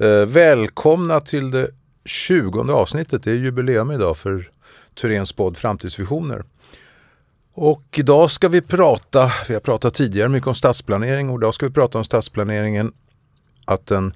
Eh, 0.00 0.26
välkomna 0.26 1.20
till 1.20 1.50
det 1.50 1.70
20 2.04 2.72
avsnittet. 2.72 3.22
Det 3.22 3.30
är 3.30 3.34
jubileum 3.34 3.90
idag 3.90 4.16
för 4.16 4.50
Turens 5.00 5.32
podd 5.32 5.56
Framtidsvisioner. 5.56 6.44
Och 7.54 7.82
idag 7.96 8.30
ska 8.30 8.48
vi 8.48 8.60
prata, 8.60 9.32
vi 9.48 9.54
har 9.54 9.60
pratat 9.60 9.94
tidigare 9.94 10.28
mycket 10.28 10.46
om 10.46 10.54
stadsplanering 10.54 11.30
och 11.30 11.38
idag 11.38 11.54
ska 11.54 11.66
vi 11.66 11.72
prata 11.72 11.98
om 11.98 12.04
stadsplaneringen, 12.04 12.92
att 13.64 13.86
den, 13.86 14.12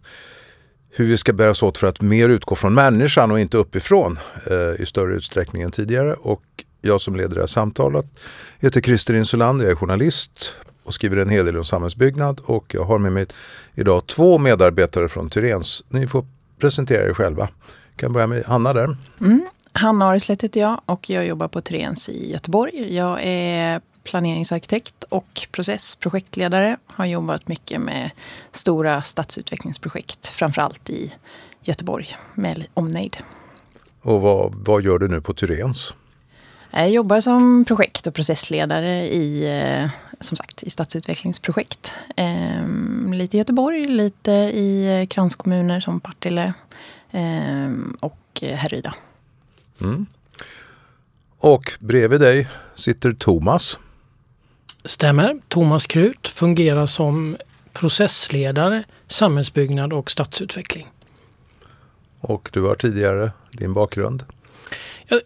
hur 0.91 1.07
vi 1.07 1.16
ska 1.16 1.32
bära 1.32 1.50
oss 1.50 1.62
åt 1.62 1.79
för 1.79 1.87
att 1.87 2.01
mer 2.01 2.29
utgå 2.29 2.55
från 2.55 2.75
människan 2.75 3.30
och 3.30 3.41
inte 3.41 3.57
uppifrån 3.57 4.19
eh, 4.46 4.82
i 4.82 4.87
större 4.87 5.14
utsträckning 5.14 5.62
än 5.62 5.71
tidigare. 5.71 6.14
Och 6.14 6.43
jag 6.82 7.01
som 7.01 7.16
leder 7.16 7.35
det 7.35 7.41
här 7.41 7.46
samtalet 7.46 8.07
heter 8.59 8.80
Christer 8.80 9.14
Insulander, 9.14 9.64
jag 9.64 9.73
är 9.73 9.77
journalist 9.77 10.55
och 10.85 10.95
skriver 10.95 11.16
en 11.16 11.29
hel 11.29 11.46
del 11.46 11.57
om 11.57 11.64
samhällsbyggnad 11.64 12.41
och 12.45 12.75
jag 12.75 12.84
har 12.84 12.98
med 12.98 13.12
mig 13.12 13.27
idag 13.75 14.07
två 14.07 14.39
medarbetare 14.39 15.09
från 15.09 15.30
Tyrens. 15.30 15.84
Ni 15.89 16.07
får 16.07 16.27
presentera 16.59 17.09
er 17.09 17.15
själva. 17.15 17.48
Jag 17.91 17.97
kan 17.97 18.12
börja 18.12 18.27
med 18.27 18.45
Hanna 18.45 18.73
där. 18.73 18.97
Mm. 19.20 19.47
Hanna 19.73 20.09
Areslet 20.09 20.42
heter 20.42 20.61
jag 20.61 20.80
och 20.87 21.11
jag 21.11 21.27
jobbar 21.27 21.48
på 21.48 21.61
Tyrens 21.61 22.09
i 22.09 22.33
Göteborg. 22.33 22.97
Jag 22.97 23.20
är 23.23 23.80
planeringsarkitekt 24.05 25.05
och 25.09 25.48
processprojektledare. 25.52 26.77
Har 26.87 27.06
jobbat 27.06 27.48
mycket 27.48 27.80
med 27.80 28.11
stora 28.53 29.03
stadsutvecklingsprojekt, 29.03 30.27
framförallt 30.27 30.91
i 30.91 31.14
Göteborg 31.62 32.16
med 32.34 32.66
omnejd. 32.75 33.16
Och 34.03 34.20
vad, 34.20 34.55
vad 34.55 34.83
gör 34.83 34.98
du 34.98 35.09
nu 35.09 35.20
på 35.20 35.34
Tyrens? 35.34 35.95
Jag 36.70 36.91
jobbar 36.91 37.20
som 37.20 37.64
projekt 37.64 38.06
och 38.06 38.14
processledare 38.14 39.09
i, 39.09 39.61
eh, 39.61 39.91
som 40.24 40.37
sagt, 40.37 40.62
i 40.62 40.70
stadsutvecklingsprojekt. 40.70 41.96
Ehm, 42.16 43.12
lite 43.12 43.37
i 43.37 43.38
Göteborg, 43.38 43.84
lite 43.84 44.33
i 44.33 45.06
kranskommuner 45.10 45.80
som 45.80 46.00
Partille 46.00 46.55
ehm, 47.10 47.97
och 48.00 48.42
Härryda. 48.42 48.95
Mm. 49.80 50.06
Och 51.39 51.72
bredvid 51.80 52.20
dig 52.20 52.48
sitter 52.75 53.12
Thomas. 53.12 53.78
Stämmer. 54.84 55.41
Thomas 55.48 55.86
Krut 55.86 56.28
fungerar 56.28 56.86
som 56.86 57.36
processledare, 57.72 58.84
samhällsbyggnad 59.06 59.92
och 59.92 60.11
stadsutveckling. 60.11 60.86
Och 62.20 62.50
du 62.52 62.62
har 62.62 62.75
tidigare 62.75 63.33
din 63.50 63.72
bakgrund? 63.72 64.25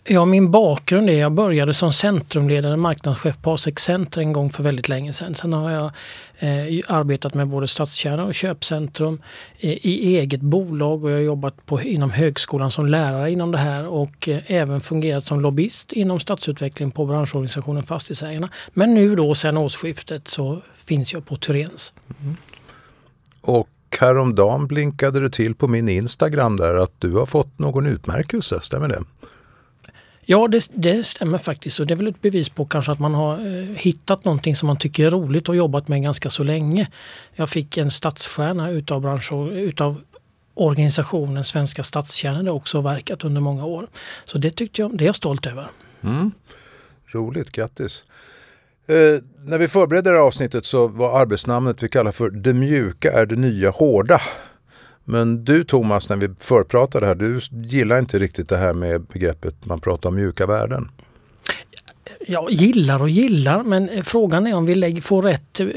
Ja, 0.04 0.24
min 0.24 0.50
bakgrund 0.50 1.10
är 1.10 1.14
att 1.14 1.20
jag 1.20 1.32
började 1.32 1.74
som 1.74 1.92
centrumledare, 1.92 2.76
marknadschef 2.76 3.38
på 3.42 3.56
A6 3.56 3.78
Center 3.80 4.20
en 4.20 4.32
gång 4.32 4.50
för 4.50 4.62
väldigt 4.62 4.88
länge 4.88 5.12
sedan. 5.12 5.34
Sen 5.34 5.52
har 5.52 5.70
jag 5.70 5.90
eh, 6.38 6.84
arbetat 6.88 7.34
med 7.34 7.48
både 7.48 7.66
stadskärna 7.66 8.24
och 8.24 8.34
köpcentrum 8.34 9.22
eh, 9.58 9.70
i 9.70 10.16
eget 10.16 10.40
bolag 10.40 11.04
och 11.04 11.10
jag 11.10 11.16
har 11.16 11.22
jobbat 11.22 11.66
på, 11.66 11.82
inom 11.82 12.10
högskolan 12.10 12.70
som 12.70 12.86
lärare 12.86 13.30
inom 13.30 13.52
det 13.52 13.58
här 13.58 13.86
och 13.86 14.28
eh, 14.28 14.40
även 14.46 14.80
fungerat 14.80 15.24
som 15.24 15.40
lobbyist 15.40 15.92
inom 15.92 16.20
stadsutveckling 16.20 16.90
på 16.90 17.06
branschorganisationen 17.06 17.82
Fastighetsägarna. 17.82 18.48
Men 18.72 18.94
nu 18.94 19.16
då 19.16 19.34
sen 19.34 19.56
årsskiftet 19.56 20.28
så 20.28 20.62
finns 20.84 21.12
jag 21.12 21.26
på 21.26 21.36
Turens. 21.36 21.92
Mm. 22.20 22.36
Och 23.40 23.68
häromdagen 24.00 24.66
blinkade 24.66 25.20
det 25.20 25.30
till 25.30 25.54
på 25.54 25.68
min 25.68 25.88
Instagram 25.88 26.56
där 26.56 26.74
att 26.74 26.92
du 26.98 27.12
har 27.12 27.26
fått 27.26 27.58
någon 27.58 27.86
utmärkelse, 27.86 28.58
stämmer 28.62 28.88
det? 28.88 29.02
Ja, 30.30 30.48
det, 30.48 30.70
det, 30.74 31.06
stämmer 31.06 31.38
faktiskt 31.38 31.80
och 31.80 31.86
det 31.86 31.94
är 31.94 31.96
väl 31.96 32.06
ett 32.06 32.22
bevis 32.22 32.48
på 32.48 32.64
kanske 32.64 32.92
att 32.92 32.98
man 32.98 33.14
har 33.14 33.34
eh, 33.46 33.64
hittat 33.76 34.24
någonting 34.24 34.56
som 34.56 34.66
man 34.66 34.76
tycker 34.76 35.06
är 35.06 35.10
roligt 35.10 35.48
och 35.48 35.56
jobbat 35.56 35.88
med 35.88 36.02
ganska 36.02 36.30
så 36.30 36.42
länge. 36.42 36.88
Jag 37.34 37.50
fick 37.50 37.76
en 37.76 37.90
stadsstjärna 37.90 38.70
utav, 38.70 39.00
bransch, 39.00 39.32
utav 39.52 40.00
organisationen 40.54 41.44
Svenska 41.44 41.82
stadskärnor 41.82 42.42
där 42.42 42.52
också 42.52 42.80
verkat 42.80 43.24
under 43.24 43.40
många 43.40 43.64
år. 43.64 43.86
Så 44.24 44.38
det 44.38 44.50
tyckte 44.50 44.82
jag, 44.82 44.96
det 44.96 45.04
är 45.04 45.06
jag 45.06 45.16
stolt 45.16 45.46
över. 45.46 45.70
Mm. 46.02 46.32
Roligt, 47.06 47.52
grattis! 47.52 48.02
Eh, 48.86 48.94
när 49.44 49.58
vi 49.58 49.68
förberedde 49.68 50.10
det 50.10 50.16
här 50.16 50.22
avsnittet 50.22 50.64
så 50.64 50.88
var 50.88 51.20
arbetsnamnet 51.20 51.82
vi 51.82 51.88
kallar 51.88 52.12
för 52.12 52.30
Det 52.30 52.54
mjuka 52.54 53.12
är 53.12 53.26
det 53.26 53.36
nya 53.36 53.70
hårda. 53.70 54.20
Men 55.10 55.44
du 55.44 55.64
Thomas, 55.64 56.08
när 56.08 56.16
vi 56.16 56.28
förpratade 56.38 57.06
här, 57.06 57.14
du 57.14 57.40
gillar 57.50 57.98
inte 57.98 58.18
riktigt 58.18 58.48
det 58.48 58.56
här 58.56 58.72
med 58.72 59.02
begreppet 59.02 59.66
man 59.66 59.80
pratar 59.80 60.08
om 60.08 60.16
mjuka 60.16 60.46
värden. 60.46 60.90
Jag 62.26 62.50
gillar 62.50 63.02
och 63.02 63.10
gillar, 63.10 63.62
men 63.62 64.04
frågan 64.04 64.46
är 64.46 64.54
om 64.54 64.66
vi 64.66 64.74
lägger, 64.74 65.02
får 65.02 65.22
rätt 65.22 65.60
eh, 65.60 65.68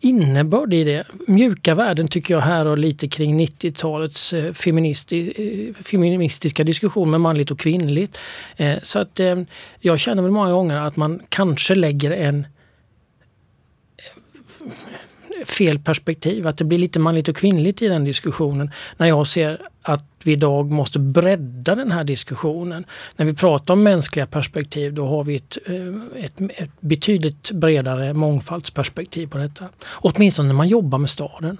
innebörd 0.00 0.74
i 0.74 0.84
det. 0.84 1.04
Mjuka 1.26 1.74
värden 1.74 2.08
tycker 2.08 2.34
jag 2.34 2.40
här 2.40 2.66
och 2.66 2.78
lite 2.78 3.08
kring 3.08 3.40
90-talets 3.40 4.32
eh, 4.32 4.52
feministi, 4.52 5.32
eh, 5.78 5.82
feministiska 5.82 6.64
diskussion 6.64 7.10
med 7.10 7.20
manligt 7.20 7.50
och 7.50 7.58
kvinnligt. 7.58 8.18
Så 8.82 8.98
att 8.98 9.20
jag 9.80 9.98
känner 9.98 10.22
väl 10.22 10.30
många 10.32 10.52
gånger 10.52 10.76
att 10.76 10.96
man 10.96 11.20
kanske 11.28 11.74
lägger 11.74 12.10
en 12.10 12.46
fel 15.44 15.78
perspektiv. 15.78 16.46
Att 16.46 16.58
det 16.58 16.64
blir 16.64 16.78
lite 16.78 16.98
manligt 16.98 17.28
och 17.28 17.36
kvinnligt 17.36 17.82
i 17.82 17.88
den 17.88 18.04
diskussionen. 18.04 18.70
När 18.96 19.06
jag 19.06 19.26
ser 19.26 19.62
att 19.82 20.04
vi 20.24 20.32
idag 20.32 20.72
måste 20.72 20.98
bredda 20.98 21.74
den 21.74 21.92
här 21.92 22.04
diskussionen. 22.04 22.84
När 23.16 23.26
vi 23.26 23.34
pratar 23.34 23.74
om 23.74 23.82
mänskliga 23.82 24.26
perspektiv 24.26 24.94
då 24.94 25.06
har 25.06 25.24
vi 25.24 25.36
ett, 25.36 25.58
eh, 25.66 26.24
ett, 26.24 26.40
ett 26.60 26.80
betydligt 26.80 27.50
bredare 27.50 28.14
mångfaldsperspektiv 28.14 29.26
på 29.26 29.38
detta. 29.38 29.68
Åtminstone 29.92 30.46
när 30.46 30.54
man 30.54 30.68
jobbar 30.68 30.98
med 30.98 31.10
staden. 31.10 31.58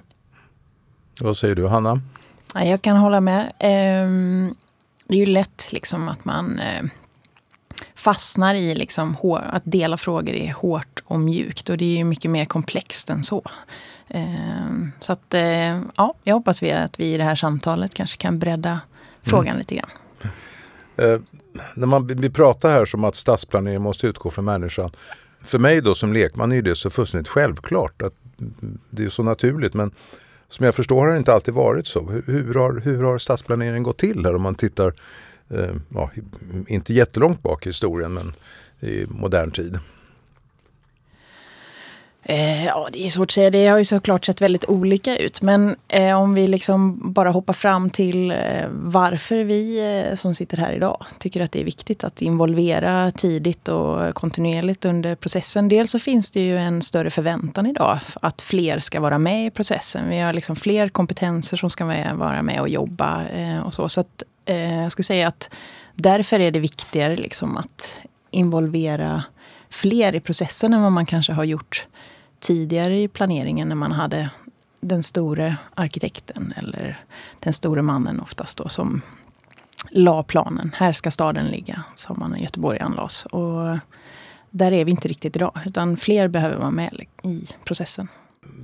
Vad 1.21 1.37
säger 1.37 1.55
du 1.55 1.67
Hanna? 1.67 2.01
Jag 2.55 2.83
kan 2.83 2.97
hålla 2.97 3.21
med. 3.21 3.53
Ehm, 3.59 4.55
det 5.09 5.15
är 5.15 5.19
ju 5.19 5.27
lätt 5.27 5.69
liksom 5.73 6.09
att 6.09 6.25
man 6.25 6.59
eh, 6.59 6.85
fastnar 8.05 8.55
i 8.55 8.75
liksom, 8.75 9.17
att 9.43 9.63
dela 9.65 9.97
frågor 9.97 10.35
är 10.35 10.53
hårt 10.53 11.03
och 11.05 11.21
mjukt. 11.21 11.69
Och 11.69 11.77
det 11.77 12.01
är 12.01 12.05
mycket 12.05 12.31
mer 12.31 12.45
komplext 12.45 13.11
än 13.11 13.23
så. 13.23 13.43
Ehm, 14.09 14.93
så 15.01 15.13
att, 15.13 15.35
eh, 15.35 15.81
ja, 15.97 16.15
jag 16.25 16.35
hoppas 16.35 16.63
vi 16.63 16.73
att 16.73 17.01
vi 17.01 17.15
i 17.15 17.17
det 17.17 17.25
här 17.25 17.35
samtalet 17.35 17.95
kanske 17.95 18.17
kan 18.17 18.39
bredda 18.39 18.81
frågan 19.23 19.47
mm. 19.47 19.59
lite 19.59 19.75
grann. 19.75 19.91
Eh, 20.97 21.21
när 21.75 21.87
man, 21.87 22.07
vi 22.07 22.31
pratar 22.31 22.71
här 22.71 22.87
som 22.87 23.05
att 23.05 23.15
stadsplanering 23.15 23.83
måste 23.83 24.07
utgå 24.07 24.31
från 24.31 24.45
människan. 24.45 24.91
För 25.45 25.59
mig 25.59 25.81
då 25.81 25.95
som 25.95 26.13
lekman 26.13 26.53
är 26.53 26.63
det 26.63 26.77
så 26.77 26.91
fullständigt 26.91 27.29
självklart. 27.29 28.03
att 28.03 28.15
Det 28.91 29.05
är 29.05 29.09
så 29.09 29.23
naturligt. 29.23 29.75
Men 29.75 29.91
som 30.49 30.67
jag 30.67 30.75
förstår 30.75 31.01
har 31.01 31.13
det 31.13 31.19
inte 31.19 31.35
alltid 31.35 31.55
varit 31.55 31.87
så. 31.87 32.11
Hur, 32.11 32.23
hur 32.27 32.55
har, 32.55 32.81
hur 32.81 33.03
har 33.03 33.19
stadsplaneringen 33.19 33.83
gått 33.83 33.99
till 33.99 34.25
här 34.25 34.35
om 34.35 34.43
man 34.43 34.55
tittar 34.55 34.95
Eh, 35.55 35.77
ja, 35.89 36.11
inte 36.67 36.95
jättelångt 36.95 37.43
bak 37.43 37.67
i 37.67 37.69
historien 37.69 38.15
men 38.15 38.33
i 38.91 39.07
modern 39.09 39.51
tid? 39.51 39.79
Eh, 42.27 42.67
ja, 42.67 42.89
det 42.93 43.07
är 43.07 43.11
svårt 43.11 43.29
att 43.29 43.33
säga. 43.33 43.51
Det 43.51 43.67
har 43.67 43.79
ju 43.79 43.85
såklart 43.85 44.25
sett 44.25 44.41
väldigt 44.41 44.65
olika 44.65 45.17
ut. 45.17 45.43
Men 45.43 45.77
eh, 45.89 46.21
om 46.21 46.35
vi 46.35 46.49
liksom 46.49 47.13
bara 47.13 47.31
hoppar 47.31 47.53
fram 47.53 47.91
till 47.91 48.31
eh, 48.31 48.37
varför 48.71 49.45
vi 49.45 49.79
eh, 50.09 50.15
som 50.15 50.35
sitter 50.35 50.57
här 50.57 50.73
idag 50.73 51.07
tycker 51.19 51.41
att 51.41 51.53
det 51.53 51.61
är 51.61 51.65
viktigt 51.65 52.05
att 52.05 52.23
involvera 52.23 53.11
tidigt 53.11 53.69
och 53.69 54.15
kontinuerligt 54.15 54.85
under 54.85 55.15
processen. 55.15 55.69
Dels 55.69 55.91
så 55.91 55.99
finns 55.99 56.31
det 56.31 56.41
ju 56.41 56.59
en 56.59 56.83
större 56.83 57.11
förväntan 57.11 57.67
idag 57.67 57.99
att 58.23 58.43
fler 58.43 58.79
ska 58.79 59.01
vara 59.01 59.19
med 59.19 59.47
i 59.47 59.51
processen. 59.51 60.09
Vi 60.09 60.19
har 60.19 60.33
liksom 60.33 60.57
fler 60.57 60.89
kompetenser 60.89 61.57
som 61.57 61.71
ska 61.71 61.85
vara 62.15 62.43
med 62.43 62.61
och 62.61 62.69
jobba 62.69 63.25
eh, 63.25 63.67
och 63.67 63.75
så. 63.75 63.89
Så 63.89 64.01
att, 64.01 64.23
eh, 64.45 64.83
jag 64.83 64.93
skulle 64.93 65.05
säga 65.05 65.29
att 65.29 65.51
därför 65.95 66.41
är 66.41 66.51
det 66.51 66.61
viktigare 66.61 67.17
liksom 67.17 67.57
att 67.57 68.01
involvera 68.31 69.25
fler 69.71 70.15
i 70.15 70.21
processen 70.21 70.75
än 70.75 70.83
vad 70.83 70.93
man 70.93 71.07
kanske 71.07 71.33
har 71.33 71.45
gjort 71.45 71.87
tidigare 72.41 73.01
i 73.01 73.09
planeringen 73.09 73.69
när 73.69 73.77
man 73.77 73.93
hade 73.93 74.31
den 74.81 75.03
store 75.03 75.57
arkitekten 75.75 76.55
eller 76.57 77.05
den 77.41 77.53
store 77.53 77.83
mannen 77.83 78.21
oftast 78.21 78.59
då 78.59 78.69
som 78.69 79.03
la 79.91 80.23
planen. 80.23 80.75
Här 80.77 80.93
ska 80.93 81.11
staden 81.11 81.47
ligga, 81.47 81.83
sa 81.95 82.15
man 82.15 82.31
när 82.31 82.39
Göteborg 82.39 82.79
anlades. 82.79 83.27
Och 83.27 83.79
där 84.51 84.73
är 84.73 84.85
vi 84.85 84.91
inte 84.91 85.09
riktigt 85.09 85.37
idag, 85.37 85.61
utan 85.67 85.97
fler 85.97 86.29
behöver 86.29 86.57
vara 86.57 86.71
med 86.71 87.05
i 87.23 87.47
processen. 87.65 88.09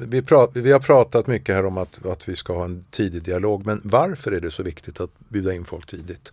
Vi, 0.00 0.22
prat, 0.22 0.50
vi 0.54 0.72
har 0.72 0.80
pratat 0.80 1.26
mycket 1.26 1.54
här 1.54 1.66
om 1.66 1.78
att, 1.78 2.06
att 2.06 2.28
vi 2.28 2.36
ska 2.36 2.54
ha 2.54 2.64
en 2.64 2.84
tidig 2.90 3.22
dialog, 3.22 3.66
men 3.66 3.80
varför 3.84 4.32
är 4.32 4.40
det 4.40 4.50
så 4.50 4.62
viktigt 4.62 5.00
att 5.00 5.10
bjuda 5.28 5.54
in 5.54 5.64
folk 5.64 5.86
tidigt? 5.86 6.32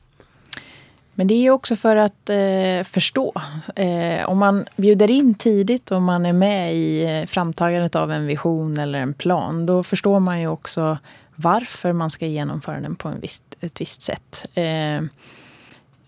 Men 1.14 1.28
det 1.28 1.34
är 1.34 1.50
också 1.50 1.76
för 1.76 1.96
att 1.96 2.30
eh, 2.30 2.84
förstå. 2.84 3.34
Eh, 3.76 4.30
om 4.30 4.38
man 4.38 4.66
bjuder 4.76 5.10
in 5.10 5.34
tidigt 5.34 5.92
och 5.92 6.02
man 6.02 6.26
är 6.26 6.34
med 6.34 6.76
i 6.76 7.04
eh, 7.04 7.26
framtagandet 7.26 7.96
av 7.96 8.12
en 8.12 8.26
vision 8.26 8.78
eller 8.78 9.00
en 9.00 9.14
plan, 9.14 9.66
då 9.66 9.84
förstår 9.84 10.20
man 10.20 10.42
ju 10.42 10.48
också 10.48 10.98
varför 11.36 11.94
man 11.94 12.10
ska 12.10 12.26
genomföra 12.26 12.80
den 12.80 12.96
på 12.96 13.08
en 13.08 13.20
visst, 13.20 13.44
ett 13.60 13.82
visst 13.82 14.02
sätt. 14.02 14.46
Eh, 14.54 15.02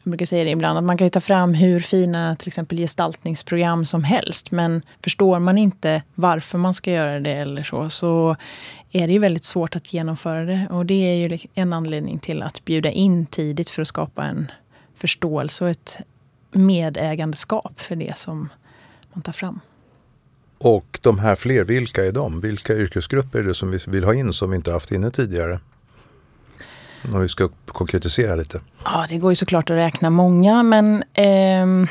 brukar 0.09 0.25
säga 0.25 0.43
det 0.43 0.49
ibland, 0.49 0.77
att 0.77 0.83
man 0.83 0.97
kan 0.97 1.05
ju 1.05 1.09
ta 1.09 1.19
fram 1.19 1.53
hur 1.53 1.79
fina 1.79 2.35
till 2.35 2.47
exempel 2.47 2.77
gestaltningsprogram 2.77 3.85
som 3.85 4.03
helst. 4.03 4.51
Men 4.51 4.81
förstår 5.03 5.39
man 5.39 5.57
inte 5.57 6.03
varför 6.15 6.57
man 6.57 6.73
ska 6.73 6.91
göra 6.91 7.19
det 7.19 7.33
eller 7.33 7.63
så, 7.63 7.89
så 7.89 8.35
är 8.91 9.07
det 9.07 9.13
ju 9.13 9.19
väldigt 9.19 9.43
svårt 9.43 9.75
att 9.75 9.93
genomföra 9.93 10.45
det. 10.45 10.67
Och 10.69 10.85
det 10.85 10.93
är 10.93 11.27
ju 11.27 11.39
en 11.53 11.73
anledning 11.73 12.19
till 12.19 12.41
att 12.41 12.65
bjuda 12.65 12.91
in 12.91 13.25
tidigt 13.25 13.69
för 13.69 13.81
att 13.81 13.87
skapa 13.87 14.23
en 14.23 14.51
förståelse 14.95 15.63
och 15.63 15.69
ett 15.69 15.97
medägandeskap 16.51 17.81
för 17.81 17.95
det 17.95 18.17
som 18.17 18.49
man 19.13 19.21
tar 19.21 19.33
fram. 19.33 19.59
Och 20.57 20.99
de 21.01 21.19
här 21.19 21.35
fler, 21.35 21.63
vilka 21.63 22.05
är 22.05 22.11
de? 22.11 22.41
Vilka 22.41 22.73
yrkesgrupper 22.73 23.39
är 23.39 23.43
det 23.43 23.53
som 23.53 23.71
vi 23.71 23.79
vill 23.87 24.03
ha 24.03 24.13
in 24.13 24.33
som 24.33 24.49
vi 24.49 24.55
inte 24.55 24.71
haft 24.71 24.91
inne 24.91 25.11
tidigare? 25.11 25.59
Om 27.03 27.21
vi 27.21 27.29
ska 27.29 27.49
konkretisera 27.65 28.35
lite. 28.35 28.61
Ja, 28.85 29.05
det 29.09 29.17
går 29.17 29.31
ju 29.31 29.35
såklart 29.35 29.69
att 29.69 29.75
räkna 29.75 30.09
många, 30.09 30.63
men 30.63 31.03
eh, 31.13 31.89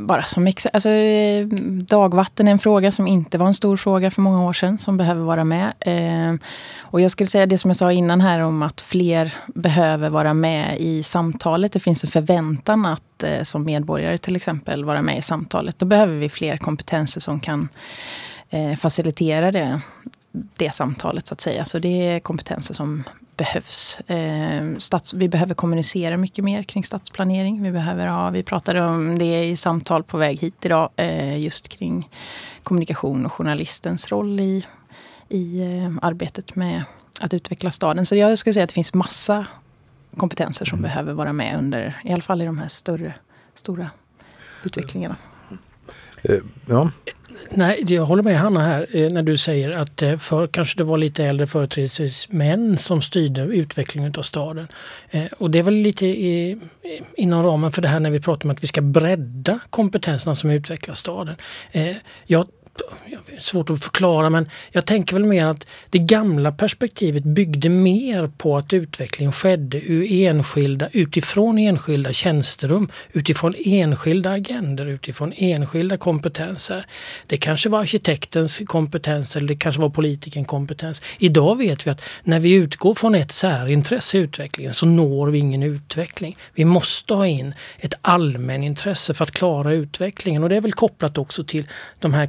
bara 0.00 0.24
som 0.24 0.46
exempel, 0.46 0.76
alltså, 0.76 0.90
eh, 0.90 1.46
dagvatten 1.88 2.48
är 2.48 2.52
en 2.52 2.58
fråga 2.58 2.92
som 2.92 3.06
inte 3.06 3.38
var 3.38 3.46
en 3.46 3.54
stor 3.54 3.76
fråga 3.76 4.10
för 4.10 4.22
många 4.22 4.44
år 4.44 4.52
sedan, 4.52 4.78
som 4.78 4.96
behöver 4.96 5.22
vara 5.22 5.44
med. 5.44 5.72
Eh, 5.80 6.34
och 6.80 7.00
jag 7.00 7.10
skulle 7.10 7.26
säga 7.26 7.46
det 7.46 7.58
som 7.58 7.70
jag 7.70 7.76
sa 7.76 7.92
innan 7.92 8.20
här 8.20 8.40
om 8.40 8.62
att 8.62 8.80
fler 8.80 9.34
behöver 9.46 10.10
vara 10.10 10.34
med 10.34 10.78
i 10.78 11.02
samtalet. 11.02 11.72
Det 11.72 11.80
finns 11.80 12.04
en 12.04 12.10
förväntan 12.10 12.86
att 12.86 13.22
eh, 13.22 13.42
som 13.42 13.64
medborgare 13.64 14.18
till 14.18 14.36
exempel 14.36 14.84
vara 14.84 15.02
med 15.02 15.18
i 15.18 15.22
samtalet. 15.22 15.78
Då 15.78 15.86
behöver 15.86 16.14
vi 16.14 16.28
fler 16.28 16.56
kompetenser 16.56 17.20
som 17.20 17.40
kan 17.40 17.68
eh, 18.50 18.74
facilitera 18.76 19.52
det, 19.52 19.80
det 20.32 20.74
samtalet 20.74 21.26
så 21.26 21.34
att 21.34 21.40
säga. 21.40 21.64
Så 21.64 21.78
det 21.78 22.06
är 22.06 22.20
kompetenser 22.20 22.74
som 22.74 23.04
behövs. 23.36 24.00
Eh, 24.00 24.76
stats, 24.78 25.14
vi 25.14 25.28
behöver 25.28 25.54
kommunicera 25.54 26.16
mycket 26.16 26.44
mer 26.44 26.62
kring 26.62 26.84
stadsplanering. 26.84 27.62
Vi, 27.62 27.70
behöver 27.70 28.06
ha, 28.06 28.30
vi 28.30 28.42
pratade 28.42 28.84
om 28.84 29.18
det 29.18 29.44
i 29.44 29.56
samtal 29.56 30.02
på 30.02 30.18
väg 30.18 30.40
hit 30.40 30.64
idag, 30.64 30.90
eh, 30.96 31.38
just 31.38 31.68
kring 31.68 32.08
kommunikation 32.62 33.26
och 33.26 33.32
journalistens 33.32 34.08
roll 34.08 34.40
i, 34.40 34.66
i 35.28 35.60
eh, 35.60 35.92
arbetet 36.02 36.56
med 36.56 36.84
att 37.20 37.34
utveckla 37.34 37.70
staden. 37.70 38.06
Så 38.06 38.16
jag 38.16 38.38
skulle 38.38 38.54
säga 38.54 38.64
att 38.64 38.70
det 38.70 38.74
finns 38.74 38.94
massa 38.94 39.46
kompetenser 40.16 40.64
som 40.64 40.78
mm. 40.78 40.88
behöver 40.88 41.12
vara 41.12 41.32
med 41.32 41.58
under, 41.58 42.00
i 42.04 42.12
alla 42.12 42.22
fall 42.22 42.42
i 42.42 42.44
de 42.44 42.58
här 42.58 42.68
större, 42.68 43.14
stora 43.54 43.90
utvecklingarna. 44.64 45.16
Eh, 46.22 46.36
ja. 46.66 46.90
Nej, 47.50 47.84
jag 47.88 48.04
håller 48.04 48.22
med 48.22 48.38
Hanna 48.38 48.60
här 48.60 48.86
eh, 48.92 49.10
när 49.12 49.22
du 49.22 49.36
säger 49.36 49.70
att 49.70 50.02
eh, 50.02 50.16
förr 50.16 50.46
kanske 50.46 50.78
det 50.78 50.84
var 50.84 50.98
lite 50.98 51.24
äldre 51.24 51.46
företrädesvis 51.46 52.28
män 52.30 52.76
som 52.76 53.02
styrde 53.02 53.42
utvecklingen 53.42 54.12
av 54.18 54.22
staden. 54.22 54.68
Eh, 55.10 55.24
och 55.38 55.50
det 55.50 55.58
är 55.58 55.62
väl 55.62 55.74
lite 55.74 56.06
i, 56.06 56.58
inom 57.16 57.42
ramen 57.42 57.72
för 57.72 57.82
det 57.82 57.88
här 57.88 58.00
när 58.00 58.10
vi 58.10 58.20
pratar 58.20 58.46
om 58.46 58.50
att 58.50 58.62
vi 58.62 58.66
ska 58.66 58.80
bredda 58.80 59.58
kompetenserna 59.70 60.34
som 60.34 60.50
utvecklar 60.50 60.94
staden. 60.94 61.34
Jag 62.26 62.46
svårt 63.38 63.70
att 63.70 63.84
förklara 63.84 64.30
men 64.30 64.50
jag 64.70 64.86
tänker 64.86 65.14
väl 65.14 65.24
mer 65.24 65.46
att 65.46 65.66
det 65.90 65.98
gamla 65.98 66.52
perspektivet 66.52 67.24
byggde 67.24 67.68
mer 67.68 68.30
på 68.38 68.56
att 68.56 68.72
utvecklingen 68.72 69.32
skedde 69.32 69.80
ur 69.80 70.12
enskilda, 70.12 70.88
utifrån 70.92 71.58
enskilda 71.58 72.12
tjänsterum, 72.12 72.88
utifrån 73.12 73.54
enskilda 73.64 74.30
agender, 74.30 74.86
utifrån 74.86 75.32
enskilda 75.36 75.96
kompetenser. 75.96 76.86
Det 77.26 77.36
kanske 77.36 77.68
var 77.68 77.80
arkitektens 77.80 78.60
kompetens 78.66 79.36
eller 79.36 79.48
det 79.48 79.56
kanske 79.56 79.82
var 79.82 79.90
politikens 79.90 80.46
kompetens. 80.46 81.02
Idag 81.18 81.58
vet 81.58 81.86
vi 81.86 81.90
att 81.90 82.02
när 82.22 82.40
vi 82.40 82.54
utgår 82.54 82.94
från 82.94 83.14
ett 83.14 83.30
särintresse 83.30 84.18
i 84.18 84.20
utvecklingen 84.20 84.74
så 84.74 84.86
når 84.86 85.30
vi 85.30 85.38
ingen 85.38 85.62
utveckling. 85.62 86.36
Vi 86.54 86.64
måste 86.64 87.14
ha 87.14 87.26
in 87.26 87.54
ett 87.78 87.94
allmänintresse 88.02 89.14
för 89.14 89.24
att 89.24 89.30
klara 89.30 89.72
utvecklingen 89.72 90.42
och 90.42 90.48
det 90.48 90.56
är 90.56 90.60
väl 90.60 90.72
kopplat 90.72 91.18
också 91.18 91.44
till 91.44 91.66
de 91.98 92.14
här 92.14 92.28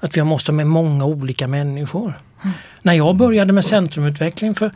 att 0.00 0.16
vi 0.16 0.22
måste 0.22 0.52
ha 0.52 0.56
med 0.56 0.66
många 0.66 1.04
olika 1.04 1.46
människor. 1.46 2.20
Mm. 2.42 2.54
När 2.82 2.92
jag 2.92 3.16
började 3.16 3.52
med 3.52 3.64
centrumutveckling 3.64 4.54
för, 4.54 4.70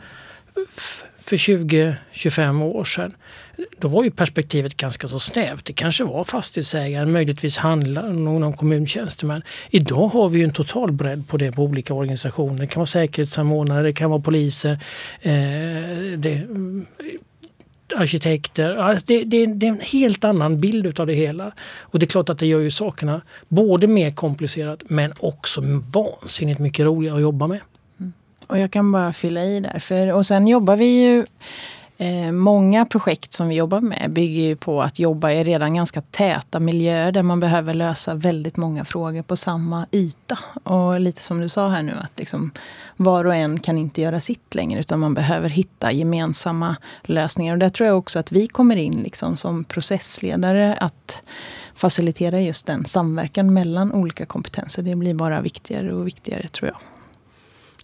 för 1.19 1.37
20-25 1.37 2.63
år 2.63 2.83
sedan 2.83 3.13
då 3.77 3.87
var 3.87 4.03
ju 4.03 4.11
perspektivet 4.11 4.77
ganska 4.77 5.07
så 5.07 5.19
snävt. 5.19 5.65
Det 5.65 5.73
kanske 5.73 6.03
var 6.03 6.23
fastighetsägaren, 6.23 7.11
möjligtvis 7.11 7.57
handlare, 7.57 8.13
någon 8.13 8.53
kommuntjänsteman. 8.53 9.41
Idag 9.69 10.07
har 10.07 10.29
vi 10.29 10.43
en 10.43 10.51
total 10.51 10.91
bredd 10.91 11.27
på 11.27 11.37
det 11.37 11.51
på 11.51 11.63
olika 11.63 11.93
organisationer. 11.93 12.59
Det 12.59 12.67
kan 12.67 12.79
vara 12.79 12.85
säkerhetssamordnare, 12.85 13.83
det 13.83 13.93
kan 13.93 14.09
vara 14.09 14.21
poliser, 14.21 14.71
eh, 15.21 15.31
det, 16.17 16.47
arkitekter. 17.95 18.75
Alltså 18.75 19.05
det, 19.07 19.23
det, 19.23 19.45
det, 19.45 19.67
är 19.67 19.71
en 19.71 19.79
helt 19.79 20.23
annan 20.23 20.59
bild 20.59 20.85
utav 20.85 21.07
det 21.07 21.13
hela. 21.13 21.51
Och 21.81 21.99
det 21.99 22.05
är 22.05 22.07
klart 22.07 22.29
att 22.29 22.39
det 22.39 22.45
gör 22.45 22.59
ju 22.59 22.71
sakerna 22.71 23.21
både 23.47 23.87
mer 23.87 24.11
komplicerat 24.11 24.83
men 24.87 25.13
också 25.19 25.61
vansinnigt 25.91 26.59
mycket 26.59 26.85
roligare 26.85 27.15
att 27.15 27.21
jobba 27.21 27.47
med. 27.47 27.59
Mm. 27.99 28.13
Och 28.47 28.59
jag 28.59 28.71
kan 28.71 28.91
bara 28.91 29.13
fylla 29.13 29.43
i 29.43 29.59
där. 29.59 29.79
För, 29.79 30.13
och 30.13 30.25
sen 30.25 30.47
jobbar 30.47 30.75
vi 30.75 31.03
ju 31.03 31.25
Eh, 32.01 32.31
många 32.31 32.85
projekt 32.85 33.33
som 33.33 33.47
vi 33.47 33.55
jobbar 33.55 33.79
med 33.79 34.11
bygger 34.11 34.41
ju 34.41 34.55
på 34.55 34.81
att 34.81 34.99
jobba 34.99 35.31
i 35.31 35.43
redan 35.43 35.73
ganska 35.73 36.01
täta 36.01 36.59
miljöer 36.59 37.11
där 37.11 37.23
man 37.23 37.39
behöver 37.39 37.73
lösa 37.73 38.13
väldigt 38.13 38.57
många 38.57 38.85
frågor 38.85 39.21
på 39.21 39.35
samma 39.35 39.85
yta. 39.91 40.39
Och 40.63 40.99
lite 40.99 41.21
som 41.21 41.39
du 41.41 41.49
sa 41.49 41.69
här 41.69 41.83
nu 41.83 41.93
att 42.01 42.19
liksom, 42.19 42.51
var 42.97 43.25
och 43.25 43.35
en 43.35 43.59
kan 43.59 43.77
inte 43.77 44.01
göra 44.01 44.19
sitt 44.19 44.55
längre 44.55 44.79
utan 44.79 44.99
man 44.99 45.13
behöver 45.13 45.49
hitta 45.49 45.91
gemensamma 45.91 46.75
lösningar. 47.03 47.53
Och 47.53 47.59
där 47.59 47.69
tror 47.69 47.87
jag 47.87 47.97
också 47.97 48.19
att 48.19 48.31
vi 48.31 48.47
kommer 48.47 48.75
in 48.75 49.01
liksom 49.03 49.37
som 49.37 49.63
processledare 49.63 50.75
att 50.75 51.23
facilitera 51.73 52.41
just 52.41 52.67
den 52.67 52.85
samverkan 52.85 53.53
mellan 53.53 53.91
olika 53.91 54.25
kompetenser. 54.25 54.83
Det 54.83 54.95
blir 54.95 55.13
bara 55.13 55.41
viktigare 55.41 55.93
och 55.93 56.07
viktigare 56.07 56.47
tror 56.47 56.67
jag. 56.67 56.77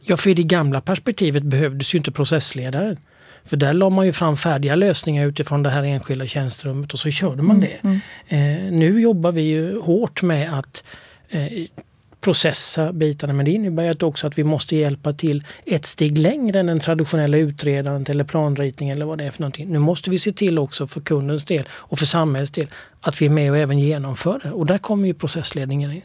Ja, 0.01 0.18
för 0.18 0.29
i 0.29 0.33
det 0.33 0.44
gamla 0.44 0.81
perspektivet 0.81 1.44
behövdes 1.44 1.94
ju 1.94 1.97
inte 1.97 2.11
processledaren. 2.11 2.97
För 3.45 3.57
där 3.57 3.74
la 3.74 3.89
man 3.89 4.06
ju 4.06 4.12
fram 4.12 4.38
färdiga 4.38 4.75
lösningar 4.75 5.25
utifrån 5.25 5.63
det 5.63 5.69
här 5.69 5.83
enskilda 5.83 6.27
tjänsterummet 6.27 6.94
och 6.94 7.00
så 7.00 7.12
körde 7.12 7.42
man 7.42 7.56
mm, 7.57 7.69
det. 7.69 7.88
Mm. 7.88 8.00
Eh, 8.27 8.71
nu 8.71 9.01
jobbar 9.01 9.31
vi 9.31 9.42
ju 9.42 9.80
hårt 9.80 10.21
med 10.21 10.59
att 10.59 10.83
eh, 11.30 11.47
processa 12.21 12.94
bitarna 12.94 13.33
men 13.33 13.45
det 13.45 13.51
innebär 13.51 13.83
ju 13.83 14.07
också 14.07 14.27
att 14.27 14.38
vi 14.38 14.44
måste 14.44 14.75
hjälpa 14.75 15.13
till 15.13 15.44
ett 15.65 15.86
steg 15.86 16.18
längre 16.18 16.59
än 16.59 16.65
den 16.65 16.80
traditionella 16.80 17.38
utredandet 17.38 18.09
eller 18.09 18.24
planritning 18.24 18.89
eller 18.89 19.06
vad 19.06 19.18
det 19.18 19.24
är 19.24 19.31
för 19.31 19.42
någonting. 19.42 19.69
Nu 19.69 19.80
måste 19.80 20.09
vi 20.09 20.19
se 20.19 20.31
till 20.31 20.59
också 20.59 20.88
för 20.88 21.01
kundens 21.01 21.45
del 21.45 21.63
och 21.71 22.00
för 22.00 22.06
samhällets 22.06 22.51
del 22.51 22.68
att 23.01 23.21
vi 23.21 23.25
är 23.25 23.30
med 23.30 23.51
och 23.51 23.57
även 23.57 23.80
genomför 23.80 24.39
det 24.44 24.51
och 24.51 24.65
där 24.65 24.77
kommer 24.77 25.07
ju 25.07 25.13
processledningen 25.13 25.92
in. 25.92 26.01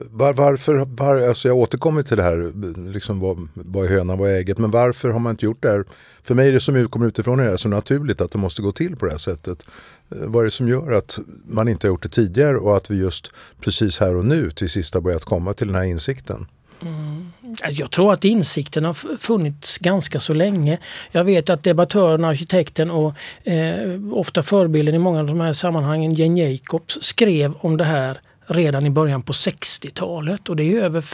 Var, 0.00 0.32
varför, 0.32 0.74
var, 0.74 1.28
alltså 1.28 1.48
jag 1.48 1.56
återkommer 1.56 2.02
till 2.02 2.16
det 2.16 2.22
här, 2.22 2.52
liksom 2.92 3.20
vad, 3.20 3.48
vad 3.54 3.84
är 3.84 3.88
hönan, 3.88 4.18
vad 4.18 4.30
är 4.30 4.34
ägget, 4.34 4.58
men 4.58 4.70
varför 4.70 5.08
har 5.08 5.20
man 5.20 5.30
inte 5.30 5.44
gjort 5.44 5.62
det 5.62 5.68
här? 5.68 5.84
För 6.22 6.34
mig 6.34 6.48
är 6.48 6.52
det 6.52 6.60
som 6.60 6.88
kommer 6.88 7.06
utifrån 7.06 7.40
är 7.40 7.50
det 7.50 7.58
så 7.58 7.68
naturligt 7.68 8.20
att 8.20 8.30
det 8.30 8.38
måste 8.38 8.62
gå 8.62 8.72
till 8.72 8.96
på 8.96 9.06
det 9.06 9.10
här 9.10 9.18
sättet. 9.18 9.62
Eh, 10.10 10.18
vad 10.18 10.40
är 10.40 10.44
det 10.44 10.50
som 10.50 10.68
gör 10.68 10.92
att 10.92 11.18
man 11.46 11.68
inte 11.68 11.86
har 11.86 11.92
gjort 11.92 12.02
det 12.02 12.08
tidigare 12.08 12.56
och 12.56 12.76
att 12.76 12.90
vi 12.90 12.96
just 12.96 13.30
precis 13.60 13.98
här 13.98 14.16
och 14.16 14.24
nu 14.24 14.50
till 14.50 14.70
sist 14.70 14.94
har 14.94 15.00
börjat 15.00 15.24
komma 15.24 15.52
till 15.52 15.66
den 15.66 15.76
här 15.76 15.84
insikten? 15.84 16.46
Mm. 16.82 17.32
Alltså, 17.62 17.80
jag 17.80 17.90
tror 17.90 18.12
att 18.12 18.24
insikten 18.24 18.84
har 18.84 19.18
funnits 19.18 19.78
ganska 19.78 20.20
så 20.20 20.34
länge. 20.34 20.78
Jag 21.10 21.24
vet 21.24 21.50
att 21.50 21.62
debattören, 21.62 22.24
arkitekten 22.24 22.90
och 22.90 23.14
eh, 23.44 24.00
ofta 24.12 24.42
förebilden 24.42 24.94
i 24.94 24.98
många 24.98 25.20
av 25.20 25.26
de 25.26 25.40
här 25.40 25.52
sammanhangen, 25.52 26.14
Jane 26.14 26.50
Jacobs, 26.50 26.98
skrev 27.00 27.54
om 27.60 27.76
det 27.76 27.84
här 27.84 28.20
redan 28.48 28.86
i 28.86 28.90
början 28.90 29.22
på 29.22 29.32
60-talet 29.32 30.48
och 30.48 30.56
det 30.56 30.64
är 30.64 30.80
över 30.80 31.04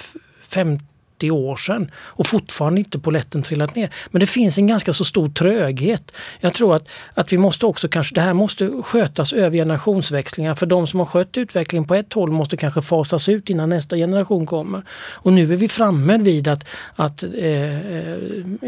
50 0.42 1.30
år 1.30 1.56
sedan 1.56 1.90
och 1.96 2.26
fortfarande 2.26 2.80
inte 2.80 2.98
poletten 2.98 3.42
trillat 3.42 3.74
ner. 3.74 3.94
Men 4.10 4.20
det 4.20 4.26
finns 4.26 4.58
en 4.58 4.66
ganska 4.66 4.92
så 4.92 5.04
stor 5.04 5.28
tröghet. 5.28 6.12
Jag 6.40 6.54
tror 6.54 6.76
att, 6.76 6.88
att 7.14 7.32
vi 7.32 7.38
måste 7.38 7.66
också 7.66 7.88
kanske, 7.88 8.14
det 8.14 8.20
här 8.20 8.34
måste 8.34 8.70
skötas 8.82 9.32
över 9.32 9.58
generationsväxlingar 9.58 10.54
för 10.54 10.66
de 10.66 10.86
som 10.86 11.00
har 11.00 11.06
skött 11.06 11.36
utvecklingen 11.36 11.84
på 11.84 11.94
ett 11.94 12.12
håll 12.12 12.30
måste 12.30 12.56
kanske 12.56 12.82
fasas 12.82 13.28
ut 13.28 13.50
innan 13.50 13.68
nästa 13.68 13.96
generation 13.96 14.46
kommer. 14.46 14.82
Och 15.12 15.32
nu 15.32 15.52
är 15.52 15.56
vi 15.56 15.68
framme 15.68 16.18
vid 16.18 16.48
att, 16.48 16.66
att 16.96 17.22
eh, 17.22 17.88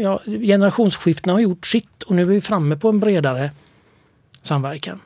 ja, 0.01 0.21
generationsskiftena 0.25 1.33
har 1.33 1.39
gjort 1.39 1.67
sitt 1.67 2.03
och 2.03 2.15
nu 2.15 2.21
är 2.21 2.25
vi 2.25 2.41
framme 2.41 2.75
på 2.75 2.89
en 2.89 2.99
bredare 2.99 3.51
samverkan. 4.41 4.99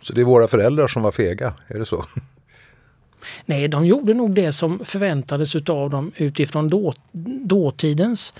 Så 0.00 0.12
det 0.12 0.20
är 0.20 0.24
våra 0.24 0.48
föräldrar 0.48 0.88
som 0.88 1.02
var 1.02 1.12
fega, 1.12 1.54
är 1.66 1.78
det 1.78 1.86
så? 1.86 2.04
Nej, 3.46 3.68
de 3.68 3.86
gjorde 3.86 4.14
nog 4.14 4.34
det 4.34 4.52
som 4.52 4.84
förväntades 4.84 5.56
utav 5.56 5.90
dem 5.90 6.12
utifrån 6.16 6.68
då, 6.68 6.94
dåtidens 7.44 8.34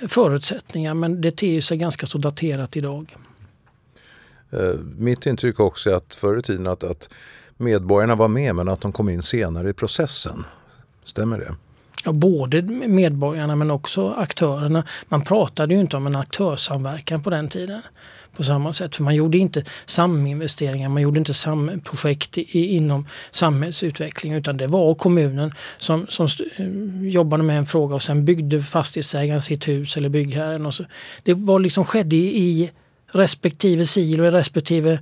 eh, 0.00 0.08
förutsättningar 0.08 0.94
men 0.94 1.20
det 1.20 1.30
ter 1.30 1.60
sig 1.60 1.76
ganska 1.76 2.06
så 2.06 2.18
daterat 2.18 2.76
idag. 2.76 3.16
Eh, 4.50 4.74
mitt 4.98 5.26
intryck 5.26 5.60
också 5.60 5.90
är 5.90 5.94
att 5.94 6.14
förr 6.14 6.38
i 6.38 6.42
tiden 6.42 6.66
att, 6.66 6.84
att 6.84 7.08
medborgarna 7.56 8.14
var 8.14 8.28
med 8.28 8.54
men 8.54 8.68
att 8.68 8.80
de 8.80 8.92
kom 8.92 9.08
in 9.08 9.22
senare 9.22 9.70
i 9.70 9.72
processen. 9.72 10.44
Stämmer 11.04 11.38
det? 11.38 11.54
Ja, 12.04 12.12
både 12.12 12.62
medborgarna 12.62 13.56
men 13.56 13.70
också 13.70 14.10
aktörerna. 14.10 14.84
Man 15.08 15.24
pratade 15.24 15.74
ju 15.74 15.80
inte 15.80 15.96
om 15.96 16.06
en 16.06 16.16
aktörssamverkan 16.16 17.22
på 17.22 17.30
den 17.30 17.48
tiden 17.48 17.82
på 18.36 18.42
samma 18.42 18.72
sätt. 18.72 18.96
För 18.96 19.02
man 19.02 19.14
gjorde 19.14 19.38
inte 19.38 19.64
saminvesteringar, 19.86 20.88
man 20.88 21.02
gjorde 21.02 21.18
inte 21.18 21.34
samprojekt 21.34 22.38
i, 22.38 22.76
inom 22.76 23.06
samhällsutveckling 23.30 24.32
utan 24.32 24.56
det 24.56 24.66
var 24.66 24.94
kommunen 24.94 25.52
som, 25.78 26.06
som 26.08 26.28
eh, 26.56 27.08
jobbade 27.08 27.42
med 27.42 27.58
en 27.58 27.66
fråga 27.66 27.94
och 27.94 28.02
sen 28.02 28.24
byggde 28.24 28.62
fastighetsägaren 28.62 29.40
sitt 29.40 29.68
hus 29.68 29.96
eller 29.96 30.08
byggherren. 30.08 30.66
Och 30.66 30.74
så. 30.74 30.84
Det 31.22 31.34
var 31.34 31.58
liksom 31.58 31.84
skedde 31.84 32.16
i, 32.16 32.38
i 32.38 32.70
respektive 33.12 33.86
silo, 33.86 34.24
i 34.24 34.30
respektive 34.30 34.98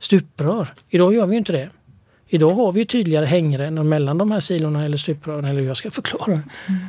stuprör. 0.00 0.74
Idag 0.90 1.14
gör 1.14 1.26
vi 1.26 1.36
inte 1.36 1.52
det. 1.52 1.70
Idag 2.34 2.54
har 2.54 2.72
vi 2.72 2.84
tydligare 2.84 3.26
hängrännor 3.26 3.82
mellan 3.82 4.18
de 4.18 4.30
här 4.30 4.40
silorna 4.40 4.84
eller 4.84 4.96
stuprören 4.96 5.44
eller 5.44 5.60
hur 5.60 5.68
jag 5.68 5.76
ska 5.76 5.90
förklara. 5.90 6.32
Mm. 6.32 6.80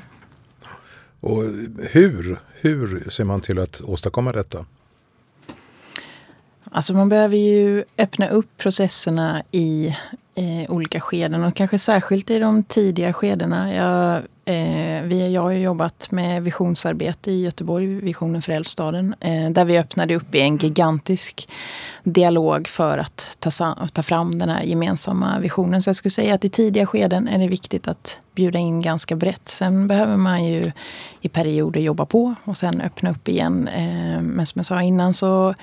Och 1.19 1.43
hur, 1.91 2.39
hur 2.53 3.09
ser 3.09 3.23
man 3.23 3.41
till 3.41 3.59
att 3.59 3.81
åstadkomma 3.81 4.31
detta? 4.31 4.65
Alltså 6.63 6.93
man 6.93 7.09
behöver 7.09 7.37
ju 7.37 7.83
öppna 7.97 8.27
upp 8.27 8.57
processerna 8.57 9.43
i 9.51 9.95
eh, 10.35 10.71
olika 10.71 10.99
skeden 10.99 11.43
och 11.43 11.55
kanske 11.55 11.79
särskilt 11.79 12.31
i 12.31 12.39
de 12.39 12.63
tidiga 12.63 13.13
skedena. 13.13 13.73
Jag, 13.73 14.15
eh, 14.45 15.03
vi, 15.03 15.33
jag 15.33 15.41
har 15.41 15.51
jobbat 15.51 16.11
med 16.11 16.43
visionsarbete 16.43 17.31
i 17.31 17.43
Göteborg, 17.43 17.87
Visionen 17.87 18.41
för 18.41 18.51
Älvstaden, 18.51 19.15
eh, 19.19 19.49
där 19.49 19.65
vi 19.65 19.77
öppnade 19.77 20.15
upp 20.15 20.35
i 20.35 20.39
en 20.39 20.57
gigantisk 20.57 21.49
dialog 22.03 22.67
för 22.67 22.97
att 22.97 23.37
ta, 23.39 23.51
ta 23.93 24.03
fram 24.03 24.39
den 24.39 24.49
här 24.49 24.63
gemensamma 24.63 25.39
visionen. 25.39 25.81
Så 25.81 25.89
jag 25.89 25.95
skulle 25.95 26.11
säga 26.11 26.33
att 26.33 26.45
i 26.45 26.49
tidiga 26.49 26.85
skeden 26.85 27.27
är 27.27 27.37
det 27.37 27.47
viktigt 27.47 27.87
att 27.87 28.21
bjuda 28.35 28.59
in 28.59 28.81
ganska 28.81 29.15
brett. 29.15 29.49
Sen 29.49 29.87
behöver 29.87 30.17
man 30.17 30.45
ju 30.45 30.71
i 31.21 31.29
perioder 31.29 31.81
jobba 31.81 32.05
på 32.05 32.35
och 32.43 32.57
sen 32.57 32.81
öppna 32.81 33.11
upp 33.11 33.27
igen. 33.27 33.67
Eh, 33.67 34.21
men 34.21 34.45
som 34.45 34.59
jag 34.59 34.65
sa 34.65 34.81
innan 34.81 35.13
så 35.13 35.55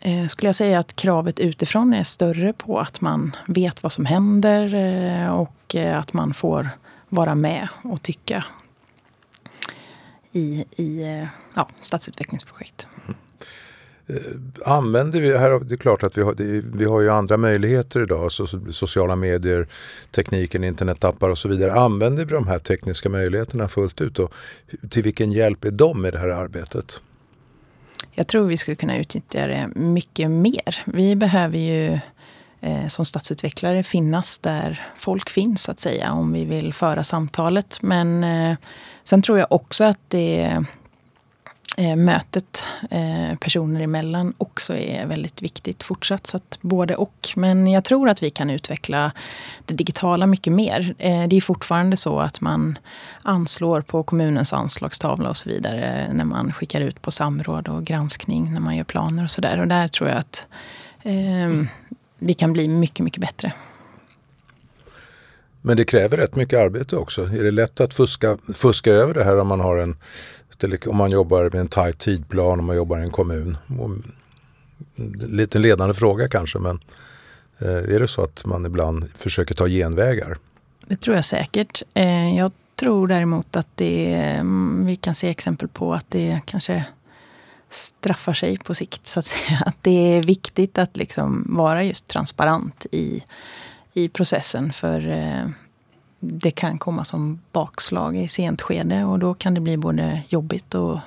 Eh, 0.00 0.26
skulle 0.26 0.48
jag 0.48 0.54
säga 0.54 0.78
att 0.78 0.96
kravet 0.96 1.40
utifrån 1.40 1.92
är 1.94 2.04
större 2.04 2.52
på 2.52 2.80
att 2.80 3.00
man 3.00 3.36
vet 3.46 3.82
vad 3.82 3.92
som 3.92 4.04
händer 4.04 4.74
eh, 4.74 5.34
och 5.34 5.74
eh, 5.74 5.98
att 5.98 6.12
man 6.12 6.34
får 6.34 6.70
vara 7.08 7.34
med 7.34 7.68
och 7.84 8.02
tycka 8.02 8.44
i, 10.32 10.64
i 10.70 11.02
eh, 11.02 11.28
ja, 11.54 11.68
stadsutvecklingsprojekt. 11.80 12.86
Mm. 13.06 13.16
Använder 14.64 15.20
vi, 15.20 15.38
här, 15.38 15.60
det 15.60 15.74
är 15.74 15.76
klart 15.76 16.02
att 16.02 16.18
vi 16.18 16.22
har, 16.22 16.34
det, 16.34 16.62
vi 16.74 16.84
har 16.84 17.00
ju 17.00 17.10
andra 17.10 17.36
möjligheter 17.36 18.02
idag, 18.02 18.32
så, 18.32 18.46
sociala 18.70 19.16
medier, 19.16 19.68
tekniken, 20.10 20.64
internetappar 20.64 21.28
och 21.28 21.38
så 21.38 21.48
vidare. 21.48 21.72
Använder 21.72 22.24
vi 22.24 22.34
de 22.34 22.46
här 22.46 22.58
tekniska 22.58 23.08
möjligheterna 23.08 23.68
fullt 23.68 24.00
ut 24.00 24.18
och 24.18 24.34
till 24.90 25.02
vilken 25.02 25.32
hjälp 25.32 25.64
är 25.64 25.70
de 25.70 26.06
i 26.06 26.10
det 26.10 26.18
här 26.18 26.28
arbetet? 26.28 27.00
Jag 28.12 28.26
tror 28.26 28.46
vi 28.46 28.56
skulle 28.56 28.74
kunna 28.74 28.96
utnyttja 28.96 29.46
det 29.46 29.70
mycket 29.74 30.30
mer. 30.30 30.82
Vi 30.84 31.16
behöver 31.16 31.58
ju 31.58 31.98
eh, 32.60 32.86
som 32.86 33.04
stadsutvecklare 33.04 33.82
finnas 33.82 34.38
där 34.38 34.86
folk 34.96 35.30
finns 35.30 35.62
så 35.62 35.72
att 35.72 35.80
säga 35.80 36.12
om 36.12 36.32
vi 36.32 36.44
vill 36.44 36.74
föra 36.74 37.04
samtalet. 37.04 37.78
Men 37.82 38.24
eh, 38.24 38.56
sen 39.04 39.22
tror 39.22 39.38
jag 39.38 39.52
också 39.52 39.84
att 39.84 40.00
det 40.08 40.64
eh, 41.80 41.96
mötet 41.96 42.64
eh, 42.90 43.38
personer 43.38 43.80
emellan 43.80 44.34
också 44.38 44.76
är 44.76 45.06
väldigt 45.06 45.42
viktigt 45.42 45.82
fortsatt. 45.82 46.26
Så 46.26 46.36
att 46.36 46.58
både 46.60 46.96
och. 46.96 47.28
Men 47.36 47.66
jag 47.66 47.84
tror 47.84 48.08
att 48.08 48.22
vi 48.22 48.30
kan 48.30 48.50
utveckla 48.50 49.12
det 49.66 49.74
digitala 49.74 50.26
mycket 50.26 50.52
mer. 50.52 50.94
Eh, 50.98 51.28
det 51.28 51.36
är 51.36 51.40
fortfarande 51.40 51.96
så 51.96 52.20
att 52.20 52.40
man 52.40 52.78
anslår 53.22 53.80
på 53.80 54.02
kommunens 54.02 54.52
anslagstavla 54.52 55.28
och 55.28 55.36
så 55.36 55.48
vidare 55.48 56.12
när 56.12 56.24
man 56.24 56.52
skickar 56.52 56.80
ut 56.80 57.02
på 57.02 57.10
samråd 57.10 57.68
och 57.68 57.84
granskning 57.84 58.52
när 58.52 58.60
man 58.60 58.76
gör 58.76 58.84
planer 58.84 59.24
och 59.24 59.30
sådär. 59.30 59.60
Och 59.60 59.68
där 59.68 59.88
tror 59.88 60.08
jag 60.08 60.18
att 60.18 60.46
eh, 61.02 61.64
vi 62.18 62.34
kan 62.34 62.52
bli 62.52 62.68
mycket, 62.68 63.04
mycket 63.04 63.20
bättre. 63.20 63.52
Men 65.62 65.76
det 65.76 65.84
kräver 65.84 66.16
rätt 66.16 66.36
mycket 66.36 66.58
arbete 66.58 66.96
också. 66.96 67.22
Är 67.22 67.42
det 67.42 67.50
lätt 67.50 67.80
att 67.80 67.94
fuska, 67.94 68.38
fuska 68.54 68.90
över 68.90 69.14
det 69.14 69.24
här 69.24 69.40
om 69.40 69.48
man 69.48 69.60
har 69.60 69.76
en 69.76 69.96
om 70.86 70.96
man 70.96 71.10
jobbar 71.10 71.42
med 71.42 71.54
en 71.54 71.68
tajt 71.68 71.98
tidplan, 71.98 72.58
om 72.58 72.66
man 72.66 72.76
jobbar 72.76 72.98
i 72.98 73.02
en 73.02 73.10
kommun. 73.10 73.58
Lite 75.28 75.58
ledande 75.58 75.94
fråga 75.94 76.28
kanske 76.28 76.58
men 76.58 76.80
eh, 77.58 77.94
är 77.94 78.00
det 78.00 78.08
så 78.08 78.22
att 78.22 78.46
man 78.46 78.66
ibland 78.66 79.10
försöker 79.16 79.54
ta 79.54 79.68
genvägar? 79.68 80.38
Det 80.86 80.96
tror 80.96 81.16
jag 81.16 81.24
säkert. 81.24 81.82
Eh, 81.94 82.36
jag 82.36 82.52
tror 82.76 83.08
däremot 83.08 83.56
att 83.56 83.68
det, 83.74 84.14
mm, 84.14 84.86
vi 84.86 84.96
kan 84.96 85.14
se 85.14 85.28
exempel 85.28 85.68
på 85.68 85.94
att 85.94 86.06
det 86.08 86.40
kanske 86.44 86.84
straffar 87.70 88.32
sig 88.32 88.58
på 88.58 88.74
sikt. 88.74 89.06
så 89.06 89.18
Att 89.18 89.26
säga. 89.26 89.62
Att 89.66 89.76
det 89.80 90.16
är 90.16 90.22
viktigt 90.22 90.78
att 90.78 90.96
liksom 90.96 91.46
vara 91.48 91.84
just 91.84 92.06
transparent 92.06 92.86
i, 92.92 93.24
i 93.92 94.08
processen. 94.08 94.72
För 94.72 95.08
eh, 95.08 95.50
det 96.20 96.50
kan 96.50 96.78
komma 96.78 97.04
som 97.04 97.40
bakslag 97.52 98.16
i 98.16 98.28
sent 98.28 98.62
skede 98.62 99.04
och 99.04 99.18
då 99.18 99.34
kan 99.34 99.54
det 99.54 99.60
bli 99.60 99.76
både 99.76 100.22
jobbigt 100.28 100.74
och 100.74 100.98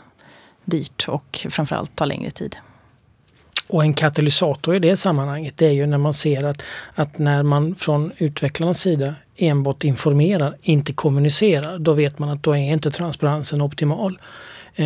dyrt 0.66 1.06
och 1.08 1.46
framförallt 1.50 1.96
ta 1.96 2.06
längre 2.06 2.32
tid. 2.32 2.56
Och 3.68 3.84
en 3.84 3.94
katalysator 3.94 4.76
i 4.76 4.80
det 4.80 4.98
sammanhanget 4.98 5.58
det 5.58 5.66
är 5.66 5.72
ju 5.72 5.86
när 5.86 5.98
man 5.98 6.14
ser 6.14 6.44
att, 6.44 6.62
att 6.96 7.18
när 7.18 7.44
man 7.44 7.76
från 7.76 8.12
utvecklarnas 8.18 8.80
sida 8.80 9.16
enbart 9.36 9.84
informerar, 9.84 10.58
inte 10.62 10.94
kommunicerar, 10.94 11.80
då 11.80 11.94
vet 11.94 12.20
man 12.20 12.30
att 12.30 12.44
då 12.44 12.52
är 12.52 12.74
inte 12.74 12.92
transparensen 12.92 13.62
optimal. 13.62 14.20
Eh, 14.76 14.86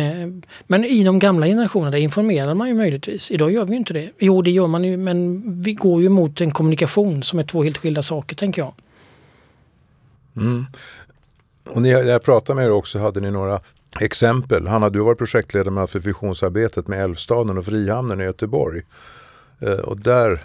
men 0.66 0.84
i 0.84 1.04
de 1.04 1.18
gamla 1.18 1.46
generationerna 1.46 1.98
informerar 1.98 2.54
man 2.54 2.68
ju 2.68 2.74
möjligtvis. 2.74 3.30
Idag 3.30 3.52
gör 3.52 3.64
vi 3.64 3.76
inte 3.76 3.92
det. 3.92 4.10
Jo, 4.18 4.42
det 4.42 4.50
gör 4.50 4.66
man 4.66 4.84
ju, 4.84 4.96
men 4.96 5.42
vi 5.62 5.72
går 5.72 6.02
ju 6.02 6.08
mot 6.08 6.40
en 6.40 6.50
kommunikation 6.50 7.22
som 7.22 7.38
är 7.38 7.44
två 7.44 7.62
helt 7.62 7.78
skilda 7.78 8.02
saker, 8.02 8.36
tänker 8.36 8.62
jag. 8.62 8.72
Mm. 10.40 10.66
Och 11.68 11.82
ni, 11.82 11.92
när 11.92 12.02
jag 12.02 12.22
pratade 12.22 12.56
med 12.56 12.66
er 12.66 12.72
också 12.72 12.98
hade 12.98 13.20
ni 13.20 13.30
några 13.30 13.60
exempel. 14.00 14.66
Hanna, 14.66 14.90
du 14.90 14.98
var 14.98 15.14
projektledare 15.14 15.86
för 15.86 15.98
visionsarbetet 15.98 16.88
med 16.88 17.04
Älvstaden 17.04 17.58
och 17.58 17.64
Frihamnen 17.64 18.20
i 18.20 18.24
Göteborg. 18.24 18.82
Eh, 19.60 19.72
och 19.72 20.00
där, 20.00 20.42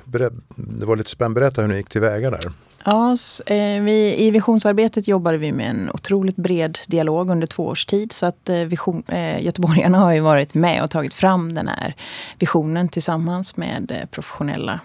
det 0.56 0.86
var 0.86 0.96
lite 0.96 1.10
spännande, 1.10 1.40
berätta 1.42 1.62
hur 1.62 1.68
ni 1.68 1.76
gick 1.76 1.90
tillväga 1.90 2.30
där. 2.30 2.40
Ja, 2.86 3.16
eh, 3.46 3.82
vi, 3.82 4.16
I 4.18 4.32
visionsarbetet 4.32 5.08
jobbade 5.08 5.38
vi 5.38 5.52
med 5.52 5.70
en 5.70 5.90
otroligt 5.94 6.36
bred 6.36 6.80
dialog 6.88 7.30
under 7.30 7.48
två 7.48 7.66
års 7.66 7.86
tid. 7.86 8.12
Så 8.12 8.26
att 8.26 8.50
eh, 8.50 8.58
vision, 8.58 9.04
göteborgarna 9.40 9.98
har 9.98 10.12
ju 10.12 10.20
varit 10.20 10.54
med 10.54 10.84
och 10.84 10.92
tagit 10.92 11.14
fram 11.14 11.54
den 11.54 11.68
här 11.68 11.96
visionen 12.40 12.90
tillsammans 12.90 13.58
med 13.58 14.08
professionella. 14.12 14.80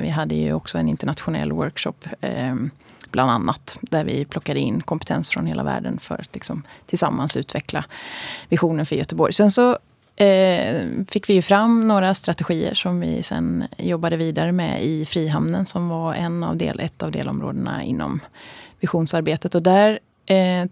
Vi 0.00 0.08
hade 0.08 0.34
ju 0.34 0.52
också 0.52 0.78
en 0.78 0.88
internationell 0.88 1.52
workshop 1.52 1.94
ehm, 2.20 2.70
bland 3.12 3.30
annat. 3.30 3.78
Där 3.80 4.04
vi 4.04 4.24
plockade 4.24 4.60
in 4.60 4.82
kompetens 4.82 5.28
från 5.28 5.46
hela 5.46 5.62
världen 5.62 5.98
för 5.98 6.14
att 6.14 6.34
liksom, 6.34 6.62
tillsammans 6.86 7.36
utveckla 7.36 7.84
visionen 8.48 8.86
för 8.86 8.96
Göteborg. 8.96 9.32
Sen 9.32 9.50
så 9.50 9.78
eh, 10.16 10.86
fick 11.10 11.28
vi 11.28 11.34
ju 11.34 11.42
fram 11.42 11.88
några 11.88 12.14
strategier 12.14 12.74
som 12.74 13.00
vi 13.00 13.22
sen 13.22 13.64
jobbade 13.78 14.16
vidare 14.16 14.52
med 14.52 14.84
i 14.84 15.06
Frihamnen 15.06 15.66
som 15.66 15.88
var 15.88 16.14
en 16.14 16.44
av 16.44 16.56
del, 16.56 16.80
ett 16.80 17.02
av 17.02 17.10
delområdena 17.10 17.82
inom 17.82 18.20
visionsarbetet. 18.80 19.54
Och 19.54 19.62
där 19.62 19.98
eh, 20.26 20.66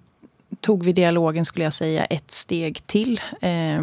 tog 0.61 0.85
vi 0.85 0.93
dialogen, 0.93 1.45
skulle 1.45 1.65
jag 1.65 1.73
säga, 1.73 2.05
ett 2.05 2.31
steg 2.31 2.87
till. 2.87 3.21
Eh, 3.41 3.83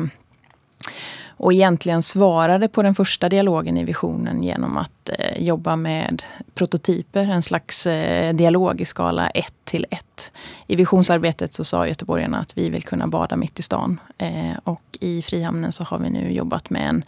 och 1.37 1.53
egentligen 1.53 2.03
svarade 2.03 2.67
på 2.67 2.81
den 2.81 2.95
första 2.95 3.29
dialogen 3.29 3.77
i 3.77 3.83
visionen 3.83 4.43
genom 4.43 4.77
att 4.77 5.09
eh, 5.09 5.43
jobba 5.43 5.75
med 5.75 6.23
prototyper, 6.53 7.23
en 7.23 7.43
slags 7.43 7.87
eh, 7.87 8.35
dialog 8.35 8.81
i 8.81 8.85
skala 8.85 9.29
1 9.29 9.53
till 9.63 9.85
1. 9.89 10.31
I 10.67 10.75
visionsarbetet 10.75 11.53
så 11.53 11.63
sa 11.63 11.87
göteborgarna 11.87 12.39
att 12.39 12.57
vi 12.57 12.69
vill 12.69 12.83
kunna 12.83 13.07
bada 13.07 13.35
mitt 13.35 13.59
i 13.59 13.61
stan. 13.61 13.99
Eh, 14.17 14.57
och 14.63 14.97
i 14.99 15.21
Frihamnen 15.21 15.71
så 15.71 15.83
har 15.83 15.99
vi 15.99 16.09
nu 16.09 16.31
jobbat 16.31 16.69
med 16.69 16.89
en 16.89 17.03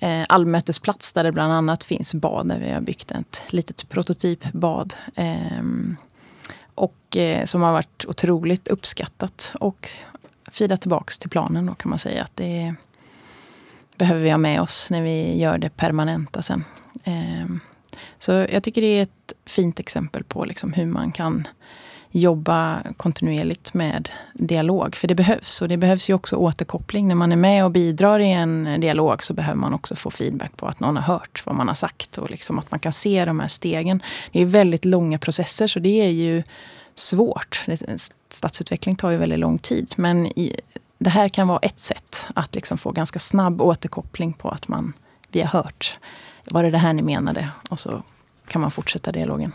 eh, 0.00 0.26
allmötesplats 0.28 1.12
där 1.12 1.24
det 1.24 1.32
bland 1.32 1.52
annat 1.52 1.84
finns 1.84 2.14
bad, 2.14 2.48
där 2.48 2.58
vi 2.58 2.70
har 2.70 2.80
byggt 2.80 3.10
ett 3.10 3.42
litet 3.48 3.88
prototypbad. 3.88 4.94
Eh, 5.14 5.62
och 6.74 7.16
eh, 7.16 7.44
som 7.44 7.62
har 7.62 7.72
varit 7.72 8.04
otroligt 8.08 8.68
uppskattat 8.68 9.52
och 9.60 9.88
fidat 10.52 10.80
tillbaks 10.80 11.18
till 11.18 11.30
planen 11.30 11.66
då 11.66 11.74
kan 11.74 11.90
man 11.90 11.98
säga 11.98 12.22
att 12.22 12.36
det 12.36 12.62
är 12.62 12.74
behöver 14.02 14.20
vi 14.20 14.30
ha 14.30 14.38
med 14.38 14.60
oss 14.60 14.90
när 14.90 15.02
vi 15.02 15.38
gör 15.38 15.58
det 15.58 15.70
permanenta 15.70 16.42
sen. 16.42 16.64
Ehm, 17.04 17.60
så 18.18 18.32
jag 18.32 18.62
tycker 18.62 18.80
det 18.80 18.98
är 18.98 19.02
ett 19.02 19.32
fint 19.46 19.80
exempel 19.80 20.24
på 20.24 20.44
liksom 20.44 20.72
hur 20.72 20.86
man 20.86 21.12
kan 21.12 21.48
jobba 22.10 22.82
kontinuerligt 22.96 23.74
med 23.74 24.08
dialog. 24.34 24.96
För 24.96 25.08
det 25.08 25.14
behövs. 25.14 25.62
Och 25.62 25.68
det 25.68 25.76
behövs 25.76 26.10
ju 26.10 26.14
också 26.14 26.36
återkoppling. 26.36 27.08
När 27.08 27.14
man 27.14 27.32
är 27.32 27.36
med 27.36 27.64
och 27.64 27.70
bidrar 27.70 28.18
i 28.18 28.30
en 28.30 28.80
dialog 28.80 29.22
så 29.22 29.34
behöver 29.34 29.58
man 29.58 29.74
också 29.74 29.96
få 29.96 30.10
feedback 30.10 30.56
på 30.56 30.66
att 30.66 30.80
någon 30.80 30.96
har 30.96 31.14
hört 31.14 31.42
vad 31.46 31.54
man 31.54 31.68
har 31.68 31.74
sagt. 31.74 32.18
Och 32.18 32.30
liksom 32.30 32.58
att 32.58 32.70
man 32.70 32.80
kan 32.80 32.92
se 32.92 33.24
de 33.24 33.40
här 33.40 33.48
stegen. 33.48 34.02
Det 34.32 34.40
är 34.40 34.46
väldigt 34.46 34.84
långa 34.84 35.18
processer 35.18 35.66
så 35.66 35.78
det 35.78 36.00
är 36.00 36.10
ju 36.10 36.42
svårt. 36.94 37.66
Stadsutveckling 38.28 38.96
tar 38.96 39.10
ju 39.10 39.16
väldigt 39.16 39.38
lång 39.38 39.58
tid. 39.58 39.92
Men 39.96 40.26
i, 40.26 40.60
det 41.02 41.10
här 41.10 41.28
kan 41.28 41.48
vara 41.48 41.58
ett 41.58 41.80
sätt 41.80 42.26
att 42.34 42.54
liksom 42.54 42.78
få 42.78 42.90
ganska 42.90 43.18
snabb 43.18 43.62
återkoppling 43.62 44.32
på 44.32 44.48
att 44.48 44.68
man, 44.68 44.92
vi 45.28 45.40
har 45.40 45.48
hört. 45.48 45.98
Var 46.44 46.62
det 46.62 46.70
det 46.70 46.78
här 46.78 46.92
ni 46.92 47.02
menade? 47.02 47.48
Och 47.70 47.80
så 47.80 48.02
kan 48.48 48.60
man 48.60 48.70
fortsätta 48.70 49.12
dialogen. 49.12 49.52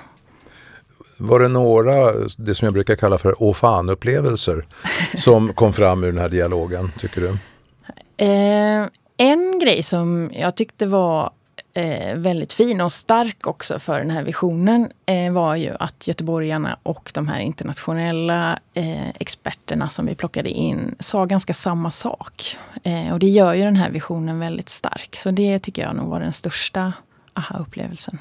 Var 1.19 1.39
det 1.39 1.47
några, 1.47 2.13
det 2.37 2.55
som 2.55 2.65
jag 2.65 2.73
brukar 2.73 2.95
kalla 2.95 3.17
för 3.17 3.35
åh 3.39 3.53
fan-upplevelser 3.53 4.65
som 5.17 5.53
kom 5.53 5.73
fram 5.73 6.03
ur 6.03 6.07
den 6.07 6.21
här 6.21 6.29
dialogen, 6.29 6.91
tycker 6.97 7.21
du? 7.21 7.37
Eh, 8.25 8.87
en 9.17 9.59
grej 9.59 9.83
som 9.83 10.31
jag 10.33 10.55
tyckte 10.55 10.85
var 10.85 11.31
eh, 11.77 12.15
väldigt 12.15 12.53
fin 12.53 12.81
och 12.81 12.91
stark 12.91 13.47
också 13.47 13.79
för 13.79 13.99
den 13.99 14.09
här 14.09 14.23
visionen 14.23 14.91
eh, 15.05 15.31
var 15.31 15.55
ju 15.55 15.73
att 15.79 16.07
göteborgarna 16.07 16.79
och 16.83 17.11
de 17.13 17.27
här 17.27 17.39
internationella 17.39 18.59
eh, 18.73 19.09
experterna 19.09 19.89
som 19.89 20.05
vi 20.05 20.15
plockade 20.15 20.49
in 20.49 20.95
sa 20.99 21.25
ganska 21.25 21.53
samma 21.53 21.91
sak. 21.91 22.57
Eh, 22.83 23.13
och 23.13 23.19
det 23.19 23.29
gör 23.29 23.53
ju 23.53 23.63
den 23.63 23.75
här 23.75 23.91
visionen 23.91 24.39
väldigt 24.39 24.69
stark. 24.69 25.15
Så 25.15 25.31
det 25.31 25.59
tycker 25.59 25.81
jag 25.81 25.95
nog 25.95 26.09
var 26.09 26.19
den 26.19 26.33
största 26.33 26.93
aha-upplevelsen. 27.33 28.17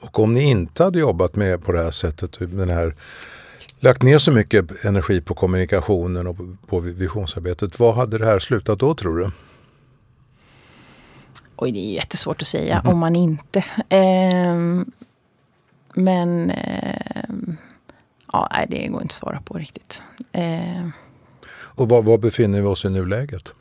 Och 0.00 0.18
om 0.18 0.34
ni 0.34 0.42
inte 0.42 0.84
hade 0.84 0.98
jobbat 0.98 1.36
med 1.36 1.64
på 1.64 1.72
det 1.72 1.82
här 1.82 1.90
sättet, 1.90 2.36
den 2.38 2.70
här, 2.70 2.94
lagt 3.80 4.02
ner 4.02 4.18
så 4.18 4.32
mycket 4.32 4.84
energi 4.84 5.20
på 5.20 5.34
kommunikationen 5.34 6.26
och 6.26 6.36
på 6.66 6.80
visionsarbetet, 6.80 7.78
vad 7.78 7.94
hade 7.94 8.18
det 8.18 8.26
här 8.26 8.38
slutat 8.38 8.78
då 8.78 8.94
tror 8.94 9.18
du? 9.18 9.30
Oj, 11.56 11.72
det 11.72 11.78
är 11.78 11.94
jättesvårt 11.94 12.42
att 12.42 12.48
säga 12.48 12.78
mm. 12.78 12.92
om 12.92 12.98
man 12.98 13.16
inte. 13.16 13.64
Eh, 13.88 14.84
men 15.94 16.50
eh, 16.50 17.24
ja, 18.32 18.48
nej, 18.52 18.66
det 18.70 18.88
går 18.88 19.02
inte 19.02 19.12
att 19.12 19.12
svara 19.12 19.40
på 19.40 19.54
riktigt. 19.54 20.02
Eh. 20.32 20.88
Och 21.50 21.88
var, 21.88 22.02
var 22.02 22.18
befinner 22.18 22.60
vi 22.60 22.66
oss 22.66 22.84
i 22.84 22.90
nuläget? 22.90 23.54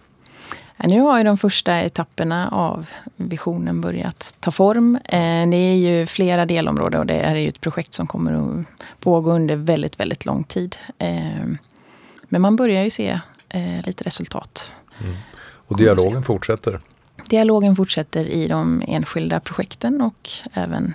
Nu 0.77 1.01
har 1.01 1.17
ju 1.17 1.23
de 1.23 1.38
första 1.38 1.81
etapperna 1.81 2.50
av 2.50 2.89
visionen 3.15 3.81
börjat 3.81 4.35
ta 4.39 4.51
form. 4.51 4.95
Eh, 4.95 5.50
det 5.50 5.57
är 5.57 5.75
ju 5.75 6.05
flera 6.05 6.45
delområden 6.45 7.00
och 7.00 7.05
det 7.05 7.19
är 7.19 7.35
ju 7.35 7.47
ett 7.47 7.62
projekt 7.62 7.93
som 7.93 8.07
kommer 8.07 8.33
att 8.33 8.65
pågå 9.00 9.31
under 9.31 9.55
väldigt, 9.55 10.00
väldigt 10.00 10.25
lång 10.25 10.43
tid. 10.43 10.75
Eh, 10.97 11.45
men 12.29 12.41
man 12.41 12.55
börjar 12.55 12.83
ju 12.83 12.89
se 12.89 13.19
eh, 13.50 13.85
lite 13.85 14.03
resultat. 14.03 14.73
Mm. 15.01 15.15
Och 15.67 15.77
dialogen 15.77 16.23
fortsätter? 16.23 16.79
Dialogen 17.33 17.75
fortsätter 17.75 18.25
i 18.25 18.47
de 18.47 18.83
enskilda 18.87 19.39
projekten 19.39 20.01
och 20.01 20.29
även 20.53 20.93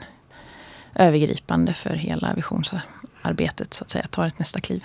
övergripande 0.95 1.75
för 1.75 1.90
hela 1.90 2.35
visionsarbetet 2.35 3.75
så 3.75 3.85
att 3.85 3.90
säga, 3.90 4.07
tar 4.11 4.26
ett 4.26 4.38
nästa 4.38 4.61
kliv. 4.61 4.85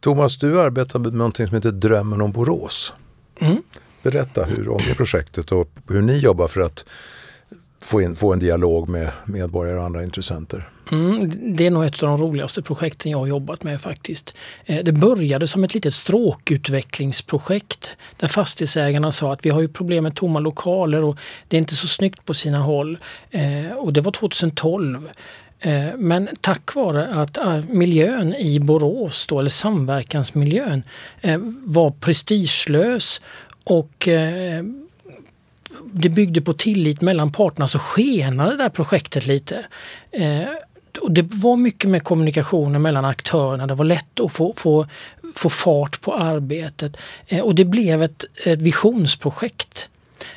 Thomas, 0.00 0.36
du 0.36 0.60
arbetar 0.60 0.98
med 0.98 1.14
någonting 1.14 1.46
som 1.46 1.54
heter 1.54 1.70
Drömmen 1.70 2.20
om 2.20 2.32
Borås. 2.32 2.94
Mm. 3.40 3.62
Berätta 4.02 4.44
hur, 4.44 4.68
om 4.68 4.80
det 4.88 4.94
projektet 4.94 5.52
och 5.52 5.70
hur 5.88 6.02
ni 6.02 6.18
jobbar 6.18 6.48
för 6.48 6.60
att 6.60 6.84
få, 7.82 8.02
in, 8.02 8.16
få 8.16 8.32
en 8.32 8.38
dialog 8.38 8.88
med 8.88 9.10
medborgare 9.24 9.78
och 9.78 9.84
andra 9.84 10.02
intressenter. 10.02 10.68
Mm, 10.92 11.30
det 11.56 11.66
är 11.66 11.70
nog 11.70 11.84
ett 11.84 12.02
av 12.02 12.08
de 12.08 12.18
roligaste 12.18 12.62
projekten 12.62 13.12
jag 13.12 13.18
har 13.18 13.26
jobbat 13.26 13.62
med 13.62 13.80
faktiskt. 13.80 14.36
Eh, 14.64 14.84
det 14.84 14.92
började 14.92 15.46
som 15.46 15.64
ett 15.64 15.74
litet 15.74 15.94
stråkutvecklingsprojekt 15.94 17.96
där 18.16 18.28
fastighetsägarna 18.28 19.12
sa 19.12 19.32
att 19.32 19.46
vi 19.46 19.50
har 19.50 19.60
ju 19.60 19.68
problem 19.68 20.04
med 20.04 20.16
tomma 20.16 20.40
lokaler 20.40 21.04
och 21.04 21.16
det 21.48 21.56
är 21.56 21.58
inte 21.58 21.74
så 21.74 21.88
snyggt 21.88 22.24
på 22.24 22.34
sina 22.34 22.58
håll. 22.58 22.98
Eh, 23.30 23.72
och 23.76 23.92
det 23.92 24.00
var 24.00 24.12
2012. 24.12 25.10
Eh, 25.60 25.86
men 25.96 26.28
tack 26.40 26.74
vare 26.74 27.06
att 27.06 27.38
miljön 27.68 28.34
i 28.34 28.60
Borås, 28.60 29.26
då, 29.26 29.38
eller 29.38 29.50
samverkansmiljön, 29.50 30.82
var 31.64 31.90
prestigelös 31.90 33.20
och 33.64 34.08
det 35.92 36.08
byggde 36.08 36.40
på 36.40 36.52
tillit 36.52 37.00
mellan 37.00 37.32
parterna 37.32 37.66
så 37.66 37.78
skenade 37.78 38.50
det 38.50 38.56
där 38.56 38.68
projektet 38.68 39.26
lite. 39.26 39.66
Eh, 40.10 40.48
och 41.00 41.12
det 41.12 41.22
var 41.22 41.56
mycket 41.56 41.90
med 41.90 42.04
kommunikationen 42.04 42.82
mellan 42.82 43.04
aktörerna. 43.04 43.66
Det 43.66 43.74
var 43.74 43.84
lätt 43.84 44.20
att 44.20 44.32
få, 44.32 44.54
få, 44.56 44.86
få 45.34 45.48
fart 45.48 46.00
på 46.00 46.14
arbetet. 46.14 46.96
Eh, 47.26 47.40
och 47.40 47.54
det 47.54 47.64
blev 47.64 48.02
ett, 48.02 48.24
ett 48.44 48.62
visionsprojekt. 48.62 49.88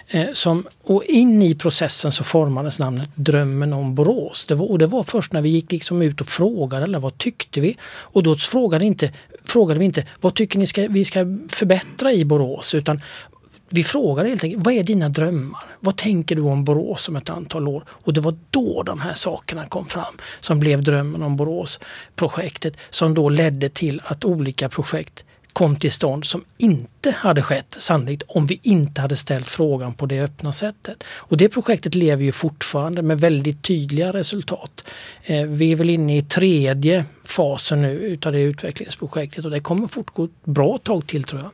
Eh, 0.07 0.27
som, 0.33 0.67
och 0.83 1.03
in 1.03 1.41
i 1.41 1.55
processen 1.55 2.11
så 2.11 2.23
formades 2.23 2.79
namnet 2.79 3.09
Drömmen 3.15 3.73
om 3.73 3.95
Borås. 3.95 4.45
Det 4.45 4.55
var, 4.55 4.71
och 4.71 4.79
det 4.79 4.87
var 4.87 5.03
först 5.03 5.33
när 5.33 5.41
vi 5.41 5.49
gick 5.49 5.71
liksom 5.71 6.01
ut 6.01 6.21
och 6.21 6.27
frågade 6.27 6.83
eller 6.83 6.99
vad 6.99 7.17
tyckte 7.17 7.61
vi? 7.61 7.77
Och 7.83 8.23
då 8.23 8.35
frågade, 8.35 8.85
inte, 8.85 9.11
frågade 9.43 9.79
vi 9.79 9.85
inte 9.85 10.05
vad 10.21 10.35
tycker 10.35 10.59
ni 10.59 10.65
ska, 10.65 10.87
vi 10.87 11.05
ska 11.05 11.19
förbättra 11.49 12.11
i 12.11 12.25
Borås 12.25 12.73
utan 12.73 13.01
vi 13.75 13.83
frågade 13.83 14.29
helt 14.29 14.43
enkelt, 14.43 14.65
vad 14.65 14.73
är 14.73 14.83
dina 14.83 15.09
drömmar? 15.09 15.63
Vad 15.79 15.97
tänker 15.97 16.35
du 16.35 16.41
om 16.41 16.63
Borås 16.63 17.09
om 17.09 17.15
ett 17.15 17.29
antal 17.29 17.67
år? 17.67 17.83
Och 17.87 18.13
det 18.13 18.21
var 18.21 18.37
då 18.51 18.83
de 18.83 18.99
här 18.99 19.13
sakerna 19.13 19.65
kom 19.65 19.85
fram 19.85 20.17
som 20.39 20.59
blev 20.59 20.83
drömmen 20.83 21.23
om 21.23 21.37
Borås-projektet 21.37 22.77
som 22.89 23.13
då 23.13 23.29
ledde 23.29 23.69
till 23.69 24.01
att 24.05 24.25
olika 24.25 24.69
projekt 24.69 25.25
kom 25.53 25.75
till 25.75 25.91
stånd 25.91 26.25
som 26.25 26.43
inte 26.57 27.11
hade 27.11 27.41
skett 27.41 27.75
sannolikt 27.79 28.23
om 28.27 28.47
vi 28.47 28.59
inte 28.63 29.01
hade 29.01 29.15
ställt 29.15 29.49
frågan 29.49 29.93
på 29.93 30.05
det 30.05 30.21
öppna 30.21 30.51
sättet. 30.51 31.03
Och 31.07 31.37
det 31.37 31.49
projektet 31.49 31.95
lever 31.95 32.23
ju 32.23 32.31
fortfarande 32.31 33.01
med 33.01 33.19
väldigt 33.19 33.63
tydliga 33.63 34.13
resultat. 34.13 34.87
Eh, 35.23 35.43
vi 35.43 35.71
är 35.71 35.75
väl 35.75 35.89
inne 35.89 36.17
i 36.17 36.21
tredje 36.21 37.05
fasen 37.23 37.81
nu 37.81 37.91
utav 37.91 38.31
det 38.31 38.41
utvecklingsprojektet 38.41 39.45
och 39.45 39.51
det 39.51 39.59
kommer 39.59 39.87
fortgå 39.87 40.23
ett 40.23 40.45
bra 40.45 40.77
tag 40.77 41.07
till 41.07 41.23
tror 41.23 41.41
jag. 41.41 41.51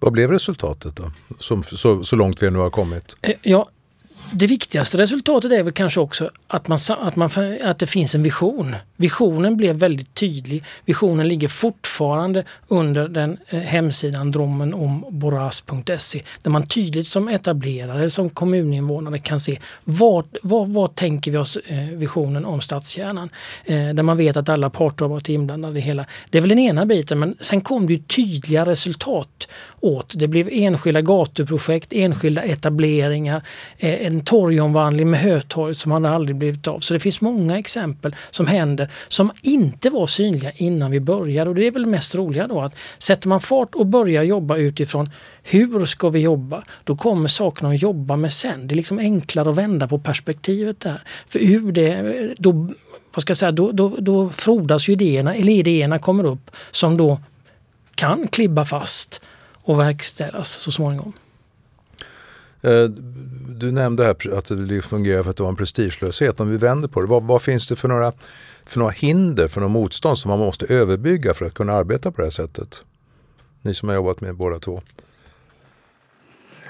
Vad 0.00 0.12
blev 0.12 0.30
resultatet 0.30 0.96
då, 0.96 1.12
som, 1.38 1.62
så, 1.62 2.04
så 2.04 2.16
långt 2.16 2.42
vi 2.42 2.50
nu 2.50 2.58
har 2.58 2.70
kommit? 2.70 3.16
Eh, 3.22 3.34
ja, 3.42 3.66
det 4.32 4.46
viktigaste 4.46 4.98
resultatet 4.98 5.52
är 5.52 5.62
väl 5.62 5.72
kanske 5.72 6.00
också 6.00 6.30
att, 6.46 6.68
man, 6.68 6.78
att, 6.88 7.16
man, 7.16 7.30
att 7.62 7.78
det 7.78 7.86
finns 7.86 8.14
en 8.14 8.22
vision. 8.22 8.76
Visionen 9.00 9.56
blev 9.56 9.76
väldigt 9.76 10.14
tydlig. 10.14 10.64
Visionen 10.84 11.28
ligger 11.28 11.48
fortfarande 11.48 12.44
under 12.68 13.08
den 13.08 13.38
eh, 13.48 13.60
hemsidan 13.60 14.30
drommenomboras.se 14.30 16.22
där 16.42 16.50
man 16.50 16.66
tydligt 16.66 17.06
som 17.06 17.28
etablerare, 17.28 18.10
som 18.10 18.30
kommuninvånare 18.30 19.18
kan 19.18 19.40
se 19.40 19.58
vad, 19.84 20.24
vad, 20.42 20.68
vad 20.68 20.94
tänker 20.94 21.30
vi 21.30 21.36
oss 21.38 21.56
eh, 21.56 21.78
visionen 21.78 22.44
om 22.44 22.60
stadskärnan. 22.60 23.30
Eh, 23.64 23.88
där 23.88 24.02
man 24.02 24.16
vet 24.16 24.36
att 24.36 24.48
alla 24.48 24.70
parter 24.70 25.04
har 25.04 25.10
varit 25.10 25.28
inblandade 25.28 25.78
i 25.78 25.82
hela. 25.82 26.04
Det 26.30 26.38
är 26.38 26.42
väl 26.42 26.48
den 26.48 26.58
ena 26.58 26.86
biten 26.86 27.18
men 27.18 27.36
sen 27.40 27.60
kom 27.60 27.86
det 27.86 27.92
ju 27.92 28.02
tydliga 28.02 28.66
resultat 28.66 29.48
åt. 29.80 30.12
Det 30.16 30.28
blev 30.28 30.48
enskilda 30.52 31.00
gatuprojekt, 31.00 31.92
enskilda 31.92 32.42
etableringar, 32.42 33.42
eh, 33.78 34.06
en 34.06 34.20
torgomvandling 34.20 35.10
med 35.10 35.20
Hötorget 35.20 35.76
som 35.76 35.92
hade 35.92 36.10
aldrig 36.10 36.36
blivit 36.36 36.68
av. 36.68 36.80
Så 36.80 36.94
det 36.94 37.00
finns 37.00 37.20
många 37.20 37.58
exempel 37.58 38.16
som 38.30 38.46
händer 38.46 38.89
som 39.08 39.30
inte 39.42 39.90
var 39.90 40.06
synliga 40.06 40.52
innan 40.52 40.90
vi 40.90 41.00
började 41.00 41.50
och 41.50 41.56
det 41.56 41.66
är 41.66 41.70
väl 41.70 41.86
mest 41.86 42.14
roliga 42.14 42.46
då 42.46 42.60
att 42.60 42.74
sätter 42.98 43.28
man 43.28 43.40
fart 43.40 43.74
och 43.74 43.86
börjar 43.86 44.22
jobba 44.22 44.56
utifrån 44.56 45.10
hur 45.42 45.84
ska 45.84 46.08
vi 46.08 46.20
jobba? 46.20 46.64
Då 46.84 46.96
kommer 46.96 47.28
sakerna 47.28 47.68
att 47.68 47.82
jobba 47.82 48.16
med 48.16 48.32
sen. 48.32 48.68
Det 48.68 48.74
är 48.74 48.76
liksom 48.76 48.98
enklare 48.98 49.50
att 49.50 49.56
vända 49.56 49.88
på 49.88 49.98
perspektivet 49.98 50.80
där. 50.80 51.02
För 51.26 51.38
ur 51.38 51.72
det, 51.72 52.34
då, 52.38 52.52
vad 53.14 53.22
ska 53.22 53.30
jag 53.30 53.36
säga, 53.36 53.52
då, 53.52 53.72
då, 53.72 53.96
då 53.98 54.28
frodas 54.28 54.88
ju 54.88 54.92
idéerna, 54.92 55.34
eller 55.34 55.52
idéerna 55.52 55.98
kommer 55.98 56.24
upp 56.24 56.50
som 56.70 56.96
då 56.96 57.20
kan 57.94 58.28
klibba 58.28 58.64
fast 58.64 59.20
och 59.62 59.80
verkställas 59.80 60.48
så 60.48 60.72
småningom. 60.72 61.12
Eh, 62.62 62.84
du 63.48 63.72
nämnde 63.72 64.04
här 64.04 64.38
att 64.38 64.44
det 64.68 64.82
fungerar 64.82 65.22
för 65.22 65.30
att 65.30 65.36
det 65.36 65.42
var 65.42 65.50
en 65.50 65.56
prestigelöshet. 65.56 66.40
Om 66.40 66.50
vi 66.50 66.56
vänder 66.56 66.88
på 66.88 67.00
det, 67.00 67.06
vad, 67.06 67.22
vad, 67.22 67.42
finns 67.42 67.68
det 67.68 67.76
för 67.76 67.88
några, 67.88 68.12
för 68.64 68.78
några 68.78 68.92
hinder, 68.92 69.48
för 69.48 69.60
några 69.60 69.72
motstånd 69.72 70.18
som 70.18 70.28
man 70.28 70.38
måste 70.38 70.74
överbygga 70.74 71.34
för 71.34 71.44
att 71.44 71.54
kunna 71.54 71.72
arbeta 71.72 72.10
på 72.10 72.16
det 72.16 72.26
här 72.26 72.30
sättet? 72.30 72.84
Ni 73.62 73.74
som 73.74 73.88
har 73.88 73.96
jobbat 73.96 74.20
med 74.20 74.36
båda 74.36 74.58
två. 74.58 74.82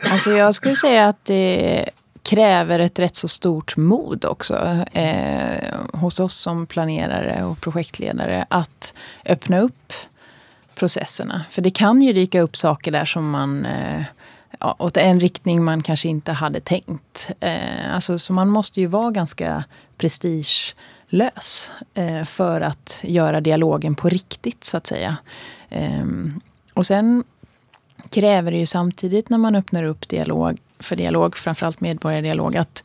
Alltså 0.03 0.31
jag 0.31 0.55
skulle 0.55 0.77
säga 0.77 1.09
att 1.09 1.25
det 1.25 1.91
kräver 2.23 2.79
ett 2.79 2.99
rätt 2.99 3.17
så 3.17 3.29
stort 3.29 3.77
mod 3.77 4.25
också 4.25 4.85
eh, 4.93 5.75
hos 5.93 6.21
oss 6.21 6.35
som 6.35 6.67
planerare 6.67 7.45
och 7.45 7.61
projektledare 7.61 8.47
att 8.51 8.95
öppna 9.27 9.61
upp 9.61 9.93
processerna. 10.75 11.45
För 11.51 11.63
det 11.63 11.71
kan 11.71 12.03
ju 12.03 12.13
dyka 12.13 12.41
upp 12.41 12.57
saker 12.57 12.93
där 12.93 13.05
som 13.05 13.31
man 13.31 13.65
eh, 13.65 14.03
ja, 14.61 14.77
åt 14.79 14.97
en 14.97 15.21
riktning 15.21 15.65
man 15.65 15.83
kanske 15.83 16.09
inte 16.09 16.33
hade 16.33 16.61
tänkt. 16.61 17.31
Eh, 17.41 17.95
alltså, 17.95 18.19
så 18.19 18.33
man 18.33 18.49
måste 18.49 18.81
ju 18.81 18.87
vara 18.87 19.11
ganska 19.11 19.65
prestigelös 19.97 21.73
eh, 21.95 22.25
för 22.25 22.61
att 22.61 23.01
göra 23.03 23.41
dialogen 23.41 23.95
på 23.95 24.09
riktigt 24.09 24.65
så 24.65 24.77
att 24.77 24.87
säga. 24.87 25.17
Eh, 25.69 26.07
och 26.75 26.87
sen 26.87 27.25
kräver 28.11 28.51
det 28.51 28.59
ju 28.59 28.67
samtidigt 28.67 29.29
när 29.29 29.39
man 29.39 29.55
öppnar 29.55 29.85
upp 29.85 30.09
dialog 30.09 30.59
för 30.79 30.97
dialog, 30.97 31.37
framförallt 31.37 31.81
medborgardialog, 31.81 32.57
att 32.57 32.85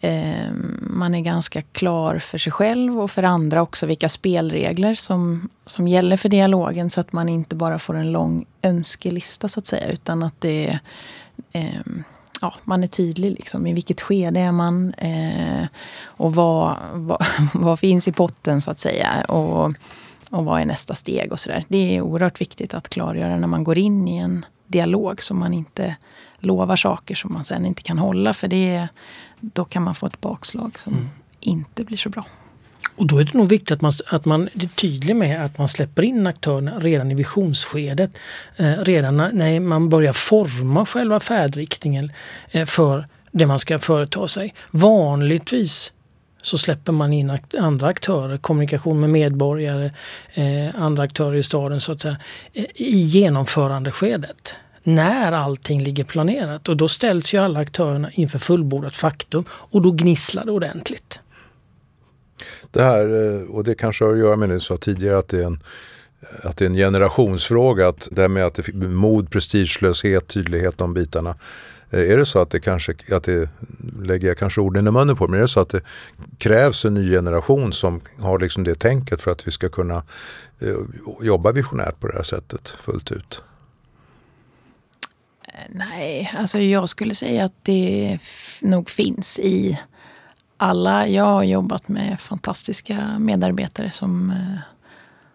eh, 0.00 0.52
man 0.80 1.14
är 1.14 1.20
ganska 1.20 1.62
klar 1.62 2.18
för 2.18 2.38
sig 2.38 2.52
själv 2.52 3.00
och 3.00 3.10
för 3.10 3.22
andra 3.22 3.62
också 3.62 3.86
vilka 3.86 4.08
spelregler 4.08 4.94
som, 4.94 5.48
som 5.66 5.88
gäller 5.88 6.16
för 6.16 6.28
dialogen 6.28 6.90
så 6.90 7.00
att 7.00 7.12
man 7.12 7.28
inte 7.28 7.56
bara 7.56 7.78
får 7.78 7.96
en 7.96 8.12
lång 8.12 8.46
önskelista 8.62 9.48
så 9.48 9.60
att 9.60 9.66
säga 9.66 9.88
utan 9.88 10.22
att 10.22 10.40
det 10.40 10.78
eh, 11.52 11.80
ja, 12.40 12.54
man 12.64 12.82
är 12.82 12.86
tydlig 12.86 13.30
liksom, 13.30 13.66
i 13.66 13.72
vilket 13.72 14.00
skede 14.00 14.40
är 14.40 14.52
man 14.52 14.94
eh, 14.94 15.66
och 16.04 16.34
vad, 16.34 16.76
vad, 16.92 17.26
vad, 17.54 17.80
finns 17.80 18.08
i 18.08 18.12
potten 18.12 18.62
så 18.62 18.70
att 18.70 18.78
säga. 18.78 19.24
Och, 19.28 19.72
och 20.30 20.44
vad 20.44 20.60
är 20.60 20.66
nästa 20.66 20.94
steg 20.94 21.32
och 21.32 21.40
sådär. 21.40 21.64
Det 21.68 21.96
är 21.96 22.00
oerhört 22.00 22.40
viktigt 22.40 22.74
att 22.74 22.88
klargöra 22.88 23.36
när 23.36 23.46
man 23.46 23.64
går 23.64 23.78
in 23.78 24.08
i 24.08 24.16
en 24.16 24.46
dialog 24.66 25.22
så 25.22 25.34
man 25.34 25.54
inte 25.54 25.96
lovar 26.38 26.76
saker 26.76 27.14
som 27.14 27.32
man 27.32 27.44
sen 27.44 27.66
inte 27.66 27.82
kan 27.82 27.98
hålla. 27.98 28.34
För 28.34 28.48
det, 28.48 28.88
då 29.40 29.64
kan 29.64 29.82
man 29.82 29.94
få 29.94 30.06
ett 30.06 30.20
bakslag 30.20 30.78
som 30.78 30.92
mm. 30.92 31.08
inte 31.40 31.84
blir 31.84 31.98
så 31.98 32.08
bra. 32.08 32.24
Och 32.96 33.06
då 33.06 33.18
är 33.18 33.24
det 33.24 33.34
nog 33.34 33.48
viktigt 33.48 33.72
att 33.72 33.80
man, 33.80 33.92
att 34.06 34.24
man 34.24 34.48
är 34.54 34.66
tydlig 34.66 35.16
med 35.16 35.44
att 35.44 35.58
man 35.58 35.68
släpper 35.68 36.02
in 36.02 36.26
aktörerna 36.26 36.78
redan 36.78 37.10
i 37.10 37.14
visionsskedet. 37.14 38.10
Eh, 38.56 38.72
redan 38.78 39.16
när 39.16 39.60
man 39.60 39.88
börjar 39.88 40.12
forma 40.12 40.86
själva 40.86 41.20
färdriktningen 41.20 42.12
eh, 42.50 42.66
för 42.66 43.06
det 43.32 43.46
man 43.46 43.58
ska 43.58 43.78
företa 43.78 44.28
sig. 44.28 44.54
Vanligtvis 44.70 45.92
så 46.42 46.58
släpper 46.58 46.92
man 46.92 47.12
in 47.12 47.38
andra 47.58 47.86
aktörer, 47.86 48.38
kommunikation 48.38 49.00
med 49.00 49.10
medborgare, 49.10 49.90
eh, 50.34 50.82
andra 50.82 51.02
aktörer 51.02 51.36
i 51.36 51.42
staden 51.42 51.80
så 51.80 51.92
att 51.92 52.00
säga, 52.00 52.16
eh, 52.52 52.64
i 52.74 53.00
genomförandeskedet. 53.00 54.54
När 54.82 55.32
allting 55.32 55.82
ligger 55.82 56.04
planerat 56.04 56.68
och 56.68 56.76
då 56.76 56.88
ställs 56.88 57.34
ju 57.34 57.38
alla 57.38 57.60
aktörerna 57.60 58.10
inför 58.12 58.38
fullbordat 58.38 58.96
faktum 58.96 59.44
och 59.50 59.82
då 59.82 59.90
gnisslar 59.90 60.44
det 60.44 60.52
ordentligt. 60.52 61.20
Det 62.70 62.82
här, 62.82 63.34
eh, 63.40 63.42
och 63.42 63.64
det 63.64 63.74
kanske 63.74 64.04
har 64.04 64.12
att 64.12 64.18
göra 64.18 64.36
med 64.36 64.48
det 64.48 64.54
du 64.54 64.60
sa 64.60 64.76
tidigare, 64.76 65.18
att 65.18 65.28
det 65.28 65.42
är 65.42 65.46
en 65.46 65.60
att 66.42 66.56
det 66.56 66.64
är 66.64 66.66
en 66.66 66.74
generationsfråga, 66.74 67.88
att 67.88 68.08
det 68.12 68.20
här 68.20 68.28
med 68.28 68.46
att 68.46 68.54
det 68.54 68.74
mod, 68.74 69.30
prestigelöshet, 69.30 70.26
tydlighet, 70.28 70.78
de 70.78 70.94
bitarna. 70.94 71.34
Eh, 71.90 72.10
är 72.10 72.16
det 72.16 72.26
så 72.26 72.38
att 72.38 72.50
det 72.50 72.60
kanske, 72.60 72.94
att 73.12 73.24
det, 73.24 73.48
lägger 74.02 74.28
jag 74.28 74.38
kanske 74.38 74.60
orden 74.60 74.86
i 74.86 74.90
munnen 74.90 75.16
på, 75.16 75.28
men 75.28 75.38
är 75.38 75.42
det 75.42 75.48
så 75.48 75.60
att 75.60 75.68
det 75.68 75.82
krävs 76.38 76.84
en 76.84 76.94
ny 76.94 77.10
generation 77.10 77.72
som 77.72 78.00
har 78.18 78.38
liksom 78.38 78.64
det 78.64 78.74
tänket 78.74 79.22
för 79.22 79.32
att 79.32 79.46
vi 79.46 79.50
ska 79.50 79.68
kunna 79.68 80.02
eh, 80.60 80.76
jobba 81.22 81.52
visionärt 81.52 82.00
på 82.00 82.06
det 82.06 82.14
här 82.14 82.22
sättet 82.22 82.68
fullt 82.68 83.12
ut? 83.12 83.42
Nej, 85.68 86.32
alltså 86.36 86.58
jag 86.58 86.88
skulle 86.88 87.14
säga 87.14 87.44
att 87.44 87.54
det 87.62 88.18
nog 88.60 88.90
finns 88.90 89.38
i 89.38 89.78
alla. 90.56 91.06
Jag 91.06 91.24
har 91.24 91.42
jobbat 91.42 91.88
med 91.88 92.20
fantastiska 92.20 93.18
medarbetare 93.18 93.90
som 93.90 94.30
eh, 94.30 94.60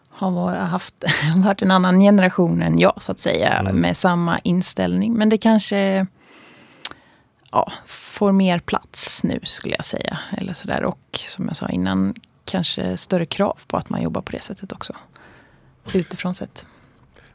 har 0.09 0.55
haft, 0.55 0.95
varit 1.37 1.61
en 1.61 1.71
annan 1.71 1.99
generation 1.99 2.61
än 2.61 2.79
jag 2.79 3.01
så 3.01 3.11
att 3.11 3.19
säga. 3.19 3.53
Mm. 3.53 3.75
Med 3.75 3.97
samma 3.97 4.39
inställning. 4.39 5.13
Men 5.13 5.29
det 5.29 5.37
kanske 5.37 6.07
ja, 7.51 7.71
får 7.85 8.31
mer 8.31 8.59
plats 8.59 9.23
nu 9.23 9.39
skulle 9.43 9.75
jag 9.75 9.85
säga. 9.85 10.19
Eller 10.37 10.53
sådär. 10.53 10.83
Och 10.83 11.19
som 11.27 11.47
jag 11.47 11.57
sa 11.57 11.67
innan, 11.67 12.13
kanske 12.45 12.97
större 12.97 13.25
krav 13.25 13.57
på 13.67 13.77
att 13.77 13.89
man 13.89 14.01
jobbar 14.01 14.21
på 14.21 14.31
det 14.31 14.41
sättet 14.41 14.71
också. 14.71 14.93
Utifrån 15.93 16.35
sett. 16.35 16.65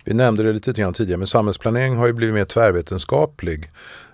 Vi 0.05 0.15
nämnde 0.15 0.43
det 0.43 0.53
lite 0.53 0.73
grann 0.73 0.93
tidigare, 0.93 1.19
men 1.19 1.27
samhällsplanering 1.27 1.97
har 1.97 2.07
ju 2.07 2.13
blivit 2.13 2.35
mer 2.35 2.45
tvärvetenskaplig. 2.45 3.71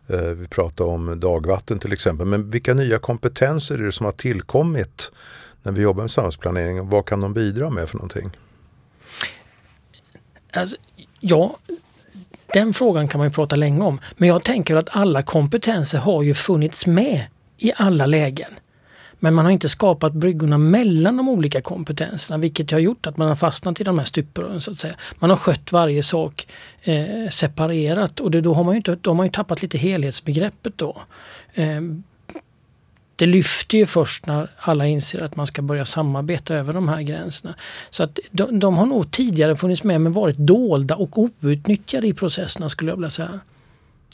Eh, 0.07 0.21
vi 0.21 0.49
pratar 0.49 0.85
om 0.85 1.21
dagvatten 1.21 1.79
till 1.79 1.93
exempel. 1.93 2.27
Men 2.27 2.51
vilka 2.51 2.75
nya 2.75 2.99
kompetenser 2.99 3.79
är 3.79 3.83
det 3.83 3.93
som 3.93 4.07
har 4.07 4.13
tillkommit 4.13 5.13
när 5.63 5.73
vi 5.73 5.83
jobbar 5.83 6.03
med 6.03 6.11
samhällsplanering? 6.11 6.89
Vad 6.89 7.07
kan 7.07 7.21
de 7.21 7.35
bidra 7.35 7.71
med 7.71 7.89
för 7.89 7.97
någonting? 7.97 8.31
Alltså, 10.53 10.77
ja, 11.21 11.57
den 12.53 12.75
frågan 12.75 13.09
kan 13.09 13.19
man 13.19 13.29
ju 13.29 13.33
prata 13.33 13.57
länge 13.57 13.81
om. 13.85 14.01
Men 14.17 14.29
jag 14.29 14.45
tänker 14.45 14.77
att 14.77 14.97
alla 14.97 15.23
kompetenser 15.23 15.99
har 15.99 16.23
ju 16.23 16.35
funnits 16.35 16.87
med 16.87 17.27
i 17.59 17.73
alla 17.77 18.07
lägen. 18.07 18.51
Men 19.19 19.35
man 19.35 19.45
har 19.45 19.53
inte 19.53 19.69
skapat 19.69 20.13
bryggorna 20.13 20.59
mellan 20.59 21.17
de 21.17 21.29
olika 21.29 21.63
kompetenserna 21.63 22.39
vilket 22.39 22.71
har 22.71 22.79
gjort 22.79 23.07
att 23.07 23.17
man 23.17 23.29
har 23.29 23.37
fastnat 23.37 23.81
i 23.81 23.85
de 23.85 23.99
här 23.99 24.07
stuprören. 24.07 24.61
Så 24.61 24.71
att 24.71 24.81
säga. 24.81 24.95
Man 25.19 25.31
har 25.31 25.37
skött 25.37 25.73
varje 25.73 26.03
sak 26.03 26.49
eh, 26.83 27.31
separerat 27.31 28.21
och 28.21 28.31
det, 28.31 28.41
då 28.41 28.55
har 28.55 28.65
man 28.65 28.75
ju, 28.75 28.77
inte, 28.77 28.99
då 29.01 29.11
har 29.11 29.15
man 29.15 29.27
ju 29.27 29.33
tappat 29.33 29.63
lite 29.63 29.79
helhetsbegreppet 29.79 30.79
då. 30.79 30.97
Eh, 31.55 31.81
det 33.17 33.27
lyfter 33.27 33.79
ju 33.79 33.87
först 33.87 34.27
när 34.27 34.51
alla 34.59 34.87
inser 34.87 35.23
att 35.23 35.37
man 35.37 35.47
ska 35.47 35.63
börja 35.63 35.85
samarbeta 35.85 36.55
över 36.55 36.73
de 36.73 36.89
här 36.89 37.03
gränserna. 37.03 37.55
Så 37.91 38.03
att 38.03 38.19
de, 38.31 38.61
de 38.61 38.77
har 38.77 38.87
nog 38.87 39.11
tidigare 39.11 39.57
funnits 39.57 39.85
med 39.85 40.01
men 40.01 40.13
varit 40.13 40.37
dolda 40.37 40.97
och 40.97 41.19
outnyttjade 41.19 42.07
i 42.07 42.15
processerna 42.15 42.69
skulle 42.69 42.91
jag 42.91 42.97
vilja 42.97 43.11
säga. 43.11 43.41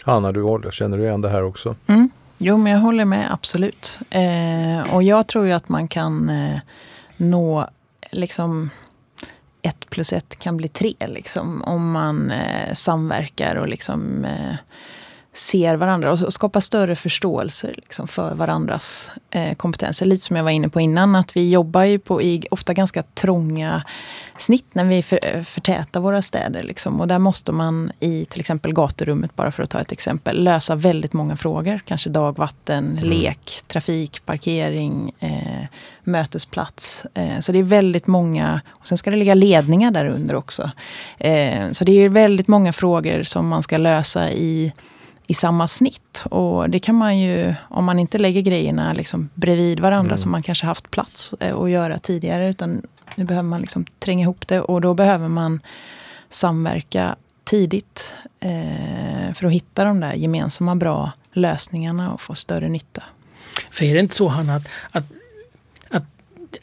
Hanna, 0.02 0.32
du 0.32 0.60
känner 0.72 0.98
du 0.98 1.04
igen 1.04 1.20
det 1.20 1.28
här 1.28 1.42
också? 1.42 1.76
Mm. 1.86 2.10
Jo, 2.44 2.56
men 2.56 2.72
jag 2.72 2.78
håller 2.78 3.04
med 3.04 3.32
absolut. 3.32 3.98
Eh, 4.10 4.94
och 4.94 5.02
jag 5.02 5.26
tror 5.26 5.46
ju 5.46 5.52
att 5.52 5.68
man 5.68 5.88
kan 5.88 6.30
eh, 6.30 6.58
nå 7.16 7.68
liksom 8.10 8.70
ett 9.62 9.90
plus 9.90 10.12
ett 10.12 10.38
kan 10.38 10.56
bli 10.56 10.68
tre 10.68 10.94
liksom, 10.98 11.62
om 11.64 11.90
man 11.90 12.30
eh, 12.30 12.74
samverkar 12.74 13.54
och 13.54 13.68
liksom 13.68 14.24
eh, 14.24 14.54
ser 15.34 15.76
varandra 15.76 16.12
och 16.12 16.32
skapar 16.32 16.60
större 16.60 16.96
förståelse 16.96 17.72
liksom, 17.76 18.08
för 18.08 18.34
varandras 18.34 19.12
eh, 19.30 19.54
kompetenser. 19.54 20.06
Lite 20.06 20.24
som 20.24 20.36
jag 20.36 20.44
var 20.44 20.50
inne 20.50 20.68
på 20.68 20.80
innan, 20.80 21.16
att 21.16 21.36
vi 21.36 21.50
jobbar 21.50 21.82
ju 21.82 21.98
på 21.98 22.22
i 22.22 22.46
ofta 22.50 22.74
ganska 22.74 23.02
trånga 23.02 23.82
snitt 24.38 24.74
när 24.74 24.84
vi 24.84 25.02
för, 25.02 25.44
förtätar 25.44 26.00
våra 26.00 26.22
städer. 26.22 26.62
Liksom. 26.62 27.00
Och 27.00 27.08
där 27.08 27.18
måste 27.18 27.52
man 27.52 27.92
i 28.00 28.24
till 28.24 28.40
exempel 28.40 28.72
gaturummet, 28.72 29.36
bara 29.36 29.52
för 29.52 29.62
att 29.62 29.70
ta 29.70 29.80
ett 29.80 29.92
exempel, 29.92 30.44
lösa 30.44 30.74
väldigt 30.74 31.12
många 31.12 31.36
frågor. 31.36 31.80
Kanske 31.84 32.10
dagvatten, 32.10 32.90
mm. 32.98 33.04
lek, 33.04 33.60
trafik, 33.66 34.26
parkering, 34.26 35.12
eh, 35.20 35.66
mötesplats. 36.04 37.06
Eh, 37.14 37.38
så 37.40 37.52
det 37.52 37.58
är 37.58 37.62
väldigt 37.62 38.06
många, 38.06 38.60
och 38.70 38.88
sen 38.88 38.98
ska 38.98 39.10
det 39.10 39.16
ligga 39.16 39.34
ledningar 39.34 39.90
där 39.90 40.06
under 40.06 40.34
också. 40.34 40.70
Eh, 41.18 41.70
så 41.70 41.84
det 41.84 41.92
är 41.92 42.08
väldigt 42.08 42.48
många 42.48 42.72
frågor 42.72 43.22
som 43.22 43.48
man 43.48 43.62
ska 43.62 43.78
lösa 43.78 44.30
i 44.30 44.72
i 45.26 45.34
samma 45.34 45.68
snitt. 45.68 46.24
Och 46.30 46.70
det 46.70 46.78
kan 46.78 46.94
man 46.94 47.18
ju, 47.18 47.54
om 47.68 47.84
man 47.84 47.98
inte 47.98 48.18
lägger 48.18 48.40
grejerna 48.40 48.92
liksom 48.92 49.28
bredvid 49.34 49.80
varandra 49.80 50.10
mm. 50.10 50.18
som 50.18 50.30
man 50.30 50.42
kanske 50.42 50.66
haft 50.66 50.90
plats 50.90 51.34
eh, 51.40 51.56
att 51.56 51.70
göra 51.70 51.98
tidigare. 51.98 52.48
Utan 52.48 52.82
nu 53.14 53.24
behöver 53.24 53.48
man 53.48 53.60
liksom 53.60 53.84
tränga 53.98 54.22
ihop 54.22 54.48
det 54.48 54.60
och 54.60 54.80
då 54.80 54.94
behöver 54.94 55.28
man 55.28 55.60
samverka 56.30 57.16
tidigt 57.44 58.14
eh, 58.40 59.32
för 59.34 59.46
att 59.46 59.52
hitta 59.52 59.84
de 59.84 60.00
där 60.00 60.12
gemensamma 60.12 60.76
bra 60.76 61.12
lösningarna 61.32 62.12
och 62.12 62.20
få 62.20 62.34
större 62.34 62.68
nytta. 62.68 63.02
För 63.70 63.84
är 63.84 63.94
det 63.94 64.00
inte 64.00 64.14
så 64.14 64.28
Hanna 64.28 64.54
att, 64.54 64.66
att 64.90 65.04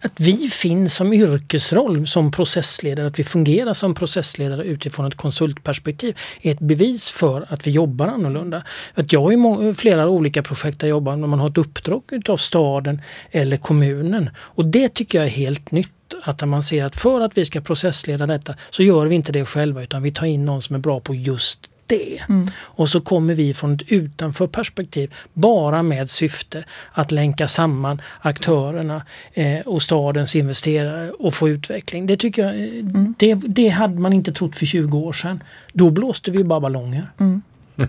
att 0.02 0.20
vi 0.20 0.48
finns 0.48 0.96
som 0.96 1.14
yrkesroll 1.14 2.08
som 2.08 2.32
processledare, 2.32 3.08
att 3.08 3.20
vi 3.20 3.24
fungerar 3.24 3.74
som 3.74 3.96
processledare 3.96 4.64
utifrån 4.64 5.06
ett 5.06 5.16
konsultperspektiv 5.16 6.18
är 6.42 6.52
ett 6.52 6.60
bevis 6.60 7.12
för 7.12 7.46
att 7.50 7.68
vi 7.68 7.72
jobbar 7.72 8.08
annorlunda. 8.08 8.64
Att 8.94 9.14
jag 9.14 9.22
har 9.22 9.74
flera 9.74 10.10
olika 10.10 10.44
projekt 10.44 10.80
där 10.80 10.88
jag 10.88 10.96
jobbar 10.96 11.16
när 11.16 11.28
man 11.28 11.40
har 11.40 11.50
ett 11.50 11.58
uppdrag 11.58 12.04
av 12.30 12.38
staden 12.38 13.02
eller 13.32 13.58
kommunen 13.58 14.30
och 14.38 14.66
det 14.66 14.90
tycker 14.90 15.18
jag 15.18 15.26
är 15.26 15.32
helt 15.32 15.72
nytt 15.72 15.90
att 16.24 16.48
man 16.48 16.64
ser 16.64 16.86
att 16.86 16.96
för 16.96 17.22
att 17.22 17.38
vi 17.38 17.46
ska 17.46 17.62
processleda 17.62 18.28
detta 18.28 18.56
så 18.70 18.84
gör 18.84 19.06
vi 19.06 19.16
inte 19.16 19.32
det 19.32 19.46
själva 19.46 19.84
utan 19.84 20.04
vi 20.04 20.12
tar 20.12 20.26
in 20.26 20.46
någon 20.46 20.62
som 20.62 20.76
är 20.76 20.80
bra 20.80 21.00
på 21.00 21.16
just 21.16 21.69
det. 21.90 22.20
Mm. 22.30 22.50
Och 22.58 22.90
så 22.90 23.02
kommer 23.02 23.34
vi 23.34 23.54
från 23.54 23.74
ett 23.74 23.82
utanför 23.88 24.48
perspektiv 24.48 25.14
bara 25.34 25.84
med 25.84 26.10
syfte 26.10 26.64
att 26.92 27.12
länka 27.12 27.48
samman 27.48 28.02
aktörerna 28.22 29.06
eh, 29.34 29.60
och 29.60 29.82
stadens 29.82 30.36
investerare 30.36 31.12
och 31.12 31.34
få 31.34 31.50
utveckling. 31.50 32.08
Det 32.08 32.18
tycker 32.18 32.42
jag, 32.42 32.56
eh, 32.56 32.80
mm. 32.80 33.14
det, 33.18 33.36
det 33.36 33.70
hade 33.70 34.00
man 34.00 34.14
inte 34.14 34.32
trott 34.32 34.56
för 34.56 34.66
20 34.66 34.98
år 34.98 35.14
sedan. 35.14 35.44
Då 35.74 35.90
blåste 35.90 36.32
vi 36.32 36.44
bara 36.44 36.60
ballonger. 36.60 37.12
Mm. 37.20 37.42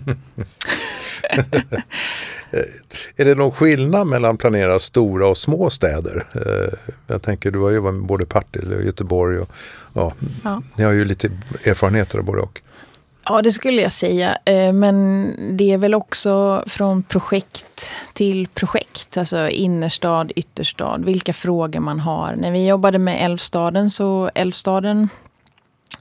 är 3.15 3.25
det 3.25 3.35
någon 3.35 3.51
skillnad 3.51 4.07
mellan 4.07 4.37
planera 4.37 4.79
stora 4.79 5.27
och 5.27 5.37
små 5.37 5.69
städer? 5.69 6.27
Eh, 6.33 6.73
jag 7.07 7.21
tänker 7.21 7.51
du 7.51 7.59
har 7.59 7.71
jobbat 7.71 7.93
med 7.93 8.03
både 8.03 8.25
Partille 8.25 8.75
och 8.75 8.83
Göteborg 8.83 9.39
och 9.39 9.49
ja, 9.93 10.13
ja. 10.43 10.61
ni 10.77 10.83
har 10.83 10.91
ju 10.91 11.05
lite 11.05 11.31
erfarenheter 11.65 12.19
av 12.19 12.25
både 12.25 12.41
och. 12.41 12.61
Ja, 13.31 13.41
det 13.41 13.51
skulle 13.51 13.81
jag 13.81 13.91
säga. 13.91 14.37
Eh, 14.45 14.73
men 14.73 15.35
det 15.57 15.71
är 15.71 15.77
väl 15.77 15.93
också 15.93 16.63
från 16.67 17.03
projekt 17.03 17.93
till 18.13 18.47
projekt. 18.47 19.17
Alltså 19.17 19.49
innerstad, 19.49 20.31
ytterstad, 20.35 20.97
vilka 20.97 21.33
frågor 21.33 21.79
man 21.79 21.99
har. 21.99 22.35
När 22.35 22.51
vi 22.51 22.67
jobbade 22.67 22.99
med 22.99 23.25
Älvstaden 23.25 23.89
så 23.89 24.29
Älvstaden 24.35 25.09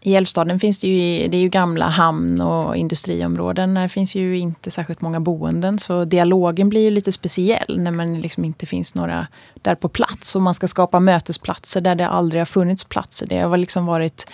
i 0.03 0.15
Älvstaden 0.15 0.61
finns 0.61 0.79
det 0.79 0.89
ju, 0.89 1.29
det 1.29 1.37
är 1.37 1.41
ju 1.41 1.49
gamla 1.49 1.89
hamn 1.89 2.41
och 2.41 2.77
industriområden. 2.77 3.75
Där 3.75 3.89
finns 3.89 4.15
ju 4.15 4.39
inte 4.39 4.71
särskilt 4.71 5.01
många 5.01 5.21
boenden. 5.21 5.79
Så 5.79 6.05
dialogen 6.05 6.69
blir 6.69 6.81
ju 6.81 6.91
lite 6.91 7.13
speciell 7.13 7.81
när 7.81 7.91
man 7.91 8.21
liksom 8.21 8.45
inte 8.45 8.67
finns 8.67 8.95
några 8.95 9.27
där 9.63 9.75
på 9.75 9.89
plats. 9.89 10.37
Och 10.37 10.43
man 10.43 10.55
ska 10.55 10.69
skapa 10.69 11.01
mötesplatser 11.01 11.81
där 11.81 11.95
det 11.95 12.09
aldrig 12.09 12.41
har 12.41 12.47
funnits 12.47 12.85
platser. 12.85 13.27
Det 13.27 13.39
har 13.39 13.57
liksom 13.57 13.87
varit 13.87 14.29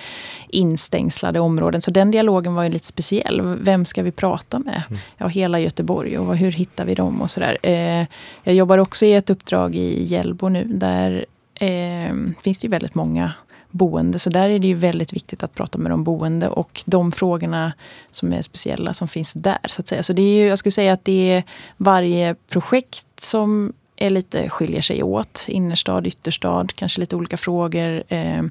instängslade 0.48 1.40
områden. 1.40 1.80
Så 1.80 1.90
den 1.90 2.10
dialogen 2.10 2.54
var 2.54 2.62
ju 2.62 2.68
lite 2.68 2.86
speciell. 2.86 3.42
Vem 3.60 3.84
ska 3.84 4.02
vi 4.02 4.12
prata 4.12 4.58
med? 4.58 4.82
Mm. 4.88 5.00
Ja, 5.18 5.26
hela 5.26 5.60
Göteborg 5.60 6.18
och 6.18 6.36
hur 6.36 6.52
hittar 6.52 6.84
vi 6.84 6.94
dem 6.94 7.22
och 7.22 7.30
sådär. 7.30 7.58
Eh, 7.62 8.06
jag 8.42 8.54
jobbar 8.54 8.78
också 8.78 9.06
i 9.06 9.14
ett 9.14 9.30
uppdrag 9.30 9.74
i 9.74 10.04
Hjällbo 10.04 10.48
nu. 10.48 10.64
Där 10.64 11.26
eh, 11.54 12.14
finns 12.42 12.58
det 12.58 12.64
ju 12.64 12.70
väldigt 12.70 12.94
många 12.94 13.32
boende. 13.76 14.18
Så 14.18 14.30
där 14.30 14.48
är 14.48 14.58
det 14.58 14.66
ju 14.66 14.74
väldigt 14.74 15.12
viktigt 15.12 15.42
att 15.42 15.54
prata 15.54 15.78
med 15.78 15.92
de 15.92 16.04
boende 16.04 16.48
och 16.48 16.82
de 16.86 17.12
frågorna 17.12 17.72
som 18.10 18.32
är 18.32 18.42
speciella 18.42 18.94
som 18.94 19.08
finns 19.08 19.32
där. 19.32 19.58
Så 19.68 19.82
att 19.82 19.88
säga. 19.88 20.02
Så 20.02 20.12
det 20.12 20.22
är 20.22 20.42
ju, 20.42 20.46
jag 20.46 20.58
skulle 20.58 20.72
säga 20.72 20.92
att 20.92 21.04
det 21.04 21.32
är 21.32 21.42
varje 21.76 22.34
projekt 22.48 23.20
som 23.20 23.72
är 23.96 24.10
lite, 24.10 24.48
skiljer 24.48 24.80
sig 24.80 25.02
åt. 25.02 25.46
Innerstad, 25.48 26.06
ytterstad, 26.06 26.66
kanske 26.74 27.00
lite 27.00 27.16
olika 27.16 27.36
frågor. 27.36 28.02
Eh, 28.08 28.42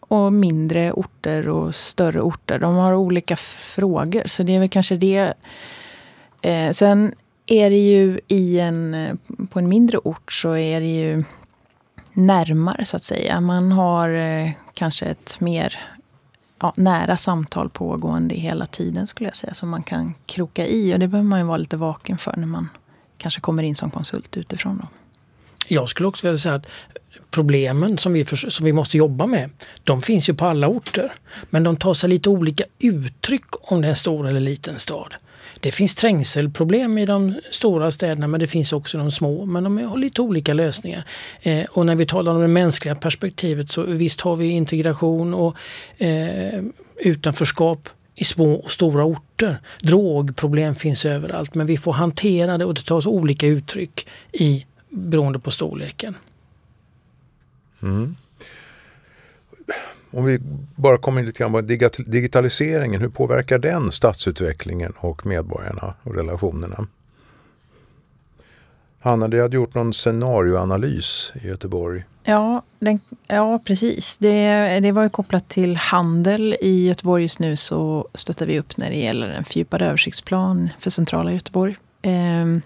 och 0.00 0.32
mindre 0.32 0.92
orter 0.92 1.48
och 1.48 1.74
större 1.74 2.20
orter. 2.20 2.58
De 2.58 2.74
har 2.74 2.94
olika 2.94 3.36
frågor. 3.36 4.22
Så 4.26 4.42
det 4.42 4.54
är 4.54 4.58
väl 4.58 4.68
kanske 4.68 4.96
det. 4.96 5.34
Eh, 6.42 6.70
sen 6.70 7.14
är 7.46 7.70
det 7.70 7.78
ju 7.78 8.20
i 8.28 8.60
en, 8.60 9.18
på 9.50 9.58
en 9.58 9.68
mindre 9.68 9.98
ort 9.98 10.32
så 10.32 10.56
är 10.56 10.80
det 10.80 10.86
ju 10.86 11.24
närmare 12.16 12.84
så 12.84 12.96
att 12.96 13.02
säga. 13.02 13.40
Man 13.40 13.72
har 13.72 14.10
eh, 14.10 14.50
kanske 14.74 15.06
ett 15.06 15.40
mer 15.40 15.80
ja, 16.60 16.72
nära 16.76 17.16
samtal 17.16 17.70
pågående 17.70 18.34
hela 18.34 18.66
tiden 18.66 19.06
skulle 19.06 19.28
jag 19.28 19.36
säga. 19.36 19.54
Som 19.54 19.68
man 19.68 19.82
kan 19.82 20.14
kroka 20.26 20.66
i 20.66 20.94
och 20.94 20.98
det 20.98 21.08
behöver 21.08 21.28
man 21.28 21.38
ju 21.38 21.44
vara 21.44 21.56
lite 21.56 21.76
vaken 21.76 22.18
för 22.18 22.36
när 22.36 22.46
man 22.46 22.68
kanske 23.18 23.40
kommer 23.40 23.62
in 23.62 23.74
som 23.74 23.90
konsult 23.90 24.36
utifrån. 24.36 24.78
Då. 24.78 24.88
Jag 25.68 25.88
skulle 25.88 26.08
också 26.08 26.26
vilja 26.26 26.38
säga 26.38 26.54
att 26.54 26.66
problemen 27.30 27.98
som 27.98 28.12
vi, 28.12 28.24
som 28.24 28.64
vi 28.64 28.72
måste 28.72 28.98
jobba 28.98 29.26
med, 29.26 29.50
de 29.84 30.02
finns 30.02 30.28
ju 30.28 30.34
på 30.34 30.46
alla 30.46 30.68
orter. 30.68 31.12
Men 31.50 31.64
de 31.64 31.76
tar 31.76 31.94
sig 31.94 32.10
lite 32.10 32.28
olika 32.28 32.64
uttryck 32.78 33.44
om 33.60 33.80
det 33.80 33.88
är 33.88 33.90
en 33.90 33.96
stor 33.96 34.28
eller 34.28 34.40
liten 34.40 34.78
stad. 34.78 35.14
Det 35.60 35.70
finns 35.70 35.94
trängselproblem 35.94 36.98
i 36.98 37.06
de 37.06 37.34
stora 37.50 37.90
städerna 37.90 38.28
men 38.28 38.40
det 38.40 38.46
finns 38.46 38.72
också 38.72 38.98
de 38.98 39.10
små. 39.10 39.46
Men 39.46 39.64
de 39.64 39.78
har 39.78 39.98
lite 39.98 40.22
olika 40.22 40.54
lösningar. 40.54 41.04
Eh, 41.42 41.64
och 41.64 41.86
när 41.86 41.94
vi 41.94 42.06
talar 42.06 42.32
om 42.32 42.40
det 42.40 42.48
mänskliga 42.48 42.94
perspektivet 42.94 43.70
så 43.70 43.82
visst 43.82 44.20
har 44.20 44.36
vi 44.36 44.48
integration 44.48 45.34
och 45.34 45.56
eh, 45.98 46.62
utanförskap 46.96 47.88
i 48.14 48.24
små 48.24 48.54
och 48.54 48.70
stora 48.70 49.04
orter. 49.04 49.60
Drogproblem 49.80 50.74
finns 50.74 51.04
överallt 51.04 51.54
men 51.54 51.66
vi 51.66 51.76
får 51.76 51.92
hantera 51.92 52.58
det 52.58 52.64
och 52.64 52.74
det 52.74 52.82
tar 52.82 53.00
sig 53.00 53.10
olika 53.10 53.46
uttryck 53.46 54.06
i, 54.32 54.66
beroende 54.88 55.38
på 55.38 55.50
storleken. 55.50 56.14
Mm. 57.82 58.16
Om 60.16 60.24
vi 60.24 60.38
bara 60.76 60.98
kommer 60.98 61.20
in 61.20 61.26
lite 61.26 61.38
grann 61.38 61.52
på 61.52 61.60
digitaliseringen, 62.06 63.00
hur 63.00 63.08
påverkar 63.08 63.58
den 63.58 63.92
stadsutvecklingen 63.92 64.92
och 64.96 65.26
medborgarna 65.26 65.94
och 66.02 66.14
relationerna? 66.14 66.86
Hanna, 69.00 69.28
du 69.28 69.42
hade 69.42 69.56
gjort 69.56 69.74
någon 69.74 69.92
scenarioanalys 69.92 71.32
i 71.42 71.48
Göteborg. 71.48 72.04
Ja, 72.24 72.62
den, 72.78 73.00
ja 73.26 73.58
precis. 73.64 74.18
Det, 74.18 74.80
det 74.80 74.92
var 74.92 75.02
ju 75.02 75.08
kopplat 75.08 75.48
till 75.48 75.76
handel. 75.76 76.56
I 76.60 76.86
Göteborg 76.86 77.22
just 77.22 77.38
nu 77.38 77.56
så 77.56 78.08
stöttar 78.14 78.46
vi 78.46 78.58
upp 78.58 78.76
när 78.76 78.90
det 78.90 78.96
gäller 78.96 79.28
en 79.28 79.44
fördjupad 79.44 79.82
översiktsplan 79.82 80.70
för 80.78 80.90
centrala 80.90 81.32
Göteborg. 81.32 81.76
Ehm, 82.02 82.62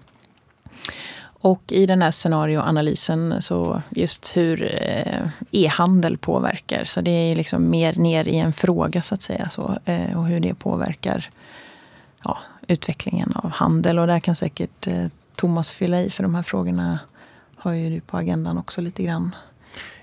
och 1.40 1.62
i 1.72 1.86
den 1.86 2.02
här 2.02 2.10
scenarioanalysen 2.10 3.42
så 3.42 3.82
just 3.90 4.36
hur 4.36 4.82
eh, 4.82 5.28
e-handel 5.50 6.18
påverkar. 6.18 6.84
Så 6.84 7.00
det 7.00 7.10
är 7.10 7.36
liksom 7.36 7.70
mer 7.70 7.94
ner 7.94 8.28
i 8.28 8.38
en 8.38 8.52
fråga 8.52 9.02
så 9.02 9.14
att 9.14 9.22
säga. 9.22 9.48
Så, 9.48 9.78
eh, 9.84 10.18
och 10.18 10.26
hur 10.26 10.40
det 10.40 10.54
påverkar 10.54 11.30
ja, 12.24 12.38
utvecklingen 12.66 13.32
av 13.34 13.50
handel. 13.50 13.98
Och 13.98 14.06
där 14.06 14.20
kan 14.20 14.36
säkert 14.36 14.86
eh, 14.86 15.06
Thomas 15.36 15.70
fylla 15.70 16.00
i 16.00 16.10
för 16.10 16.22
de 16.22 16.34
här 16.34 16.42
frågorna 16.42 16.98
har 17.56 17.72
ju 17.72 17.90
du 17.90 18.00
på 18.00 18.16
agendan 18.16 18.58
också 18.58 18.80
lite 18.80 19.02
grann. 19.02 19.34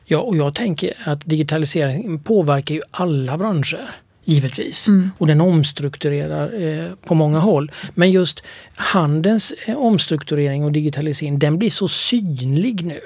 Ja, 0.05 0.19
och 0.19 0.37
jag 0.37 0.55
tänker 0.55 0.93
att 1.05 1.25
digitalisering 1.25 2.19
påverkar 2.19 2.75
ju 2.75 2.81
alla 2.91 3.37
branscher 3.37 3.95
givetvis. 4.27 4.87
Mm. 4.87 5.11
Och 5.17 5.27
den 5.27 5.41
omstrukturerar 5.41 6.61
eh, 6.61 6.91
på 7.05 7.15
många 7.15 7.39
håll. 7.39 7.71
Men 7.93 8.11
just 8.11 8.43
handelns 8.75 9.53
eh, 9.65 9.77
omstrukturering 9.77 10.63
och 10.63 10.71
digitalisering 10.71 11.39
den 11.39 11.57
blir 11.57 11.69
så 11.69 11.87
synlig 11.87 12.85
nu. 12.85 12.99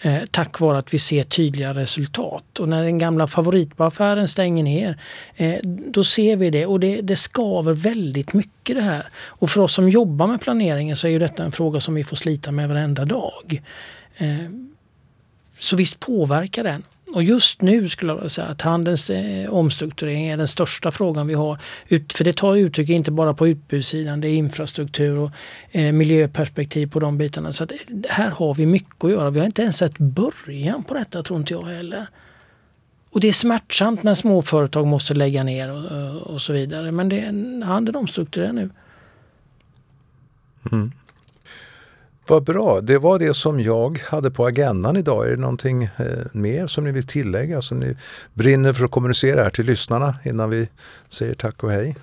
Eh, 0.00 0.22
tack 0.30 0.60
vare 0.60 0.78
att 0.78 0.94
vi 0.94 0.98
ser 0.98 1.24
tydliga 1.24 1.74
resultat. 1.74 2.58
Och 2.58 2.68
när 2.68 2.84
den 2.84 2.98
gamla 2.98 3.26
favoritbaraffären 3.26 4.28
stänger 4.28 4.64
ner, 4.64 5.00
eh, 5.36 5.54
då 5.64 6.04
ser 6.04 6.36
vi 6.36 6.50
det 6.50 6.66
och 6.66 6.80
det, 6.80 7.00
det 7.00 7.16
skaver 7.16 7.72
väldigt 7.72 8.32
mycket 8.32 8.76
det 8.76 8.82
här. 8.82 9.06
Och 9.14 9.50
för 9.50 9.60
oss 9.60 9.74
som 9.74 9.88
jobbar 9.88 10.26
med 10.26 10.40
planeringen 10.40 10.96
så 10.96 11.06
är 11.06 11.10
ju 11.10 11.18
detta 11.18 11.44
en 11.44 11.52
fråga 11.52 11.80
som 11.80 11.94
vi 11.94 12.04
får 12.04 12.16
slita 12.16 12.52
med 12.52 12.68
varenda 12.68 13.04
dag. 13.04 13.62
Eh, 14.16 14.50
så 15.58 15.76
visst 15.76 16.00
påverkar 16.00 16.64
den. 16.64 16.82
Och 17.14 17.22
just 17.22 17.62
nu 17.62 17.88
skulle 17.88 18.10
jag 18.10 18.16
vilja 18.16 18.28
säga 18.28 18.46
att 18.46 18.60
handelns 18.60 19.10
eh, 19.10 19.50
omstrukturering 19.50 20.26
är 20.26 20.36
den 20.36 20.48
största 20.48 20.90
frågan 20.90 21.26
vi 21.26 21.34
har. 21.34 21.58
Ut, 21.88 22.12
för 22.12 22.24
det 22.24 22.36
tar 22.36 22.56
uttryck 22.56 22.88
inte 22.88 23.10
bara 23.10 23.34
på 23.34 23.48
utbudssidan, 23.48 24.20
det 24.20 24.28
är 24.28 24.34
infrastruktur 24.34 25.16
och 25.16 25.30
eh, 25.70 25.92
miljöperspektiv 25.92 26.86
på 26.86 27.00
de 27.00 27.18
bitarna. 27.18 27.52
Så 27.52 27.64
att, 27.64 27.72
eh, 27.72 27.78
här 28.08 28.30
har 28.30 28.54
vi 28.54 28.66
mycket 28.66 29.04
att 29.04 29.10
göra. 29.10 29.30
Vi 29.30 29.38
har 29.38 29.46
inte 29.46 29.62
ens 29.62 29.76
sett 29.76 29.98
början 29.98 30.82
på 30.84 30.94
detta 30.94 31.22
tror 31.22 31.38
inte 31.38 31.52
jag 31.52 31.62
heller. 31.62 32.06
Och 33.10 33.20
det 33.20 33.28
är 33.28 33.32
smärtsamt 33.32 34.02
när 34.02 34.14
småföretag 34.14 34.86
måste 34.86 35.14
lägga 35.14 35.42
ner 35.42 35.70
och, 35.70 36.16
och 36.16 36.40
så 36.40 36.52
vidare. 36.52 36.92
Men 36.92 37.08
det, 37.08 37.20
handeln 37.66 37.96
omstrukturerar 37.96 38.52
nu. 38.52 38.70
Mm. 40.72 40.92
Vad 42.28 42.44
bra, 42.44 42.80
det 42.80 42.98
var 42.98 43.18
det 43.18 43.34
som 43.34 43.60
jag 43.60 43.98
hade 43.98 44.30
på 44.30 44.46
agendan 44.46 44.96
idag. 44.96 45.26
Är 45.26 45.30
det 45.30 45.36
någonting 45.36 45.82
eh, 45.84 46.06
mer 46.32 46.66
som 46.66 46.84
ni 46.84 46.92
vill 46.92 47.06
tillägga, 47.06 47.62
som 47.62 47.80
ni 47.80 47.96
brinner 48.34 48.72
för 48.72 48.84
att 48.84 48.90
kommunicera 48.90 49.42
här 49.42 49.50
till 49.50 49.66
lyssnarna 49.66 50.14
innan 50.24 50.50
vi 50.50 50.68
säger 51.08 51.34
tack 51.34 51.64
och 51.64 51.70
hej? 51.70 51.96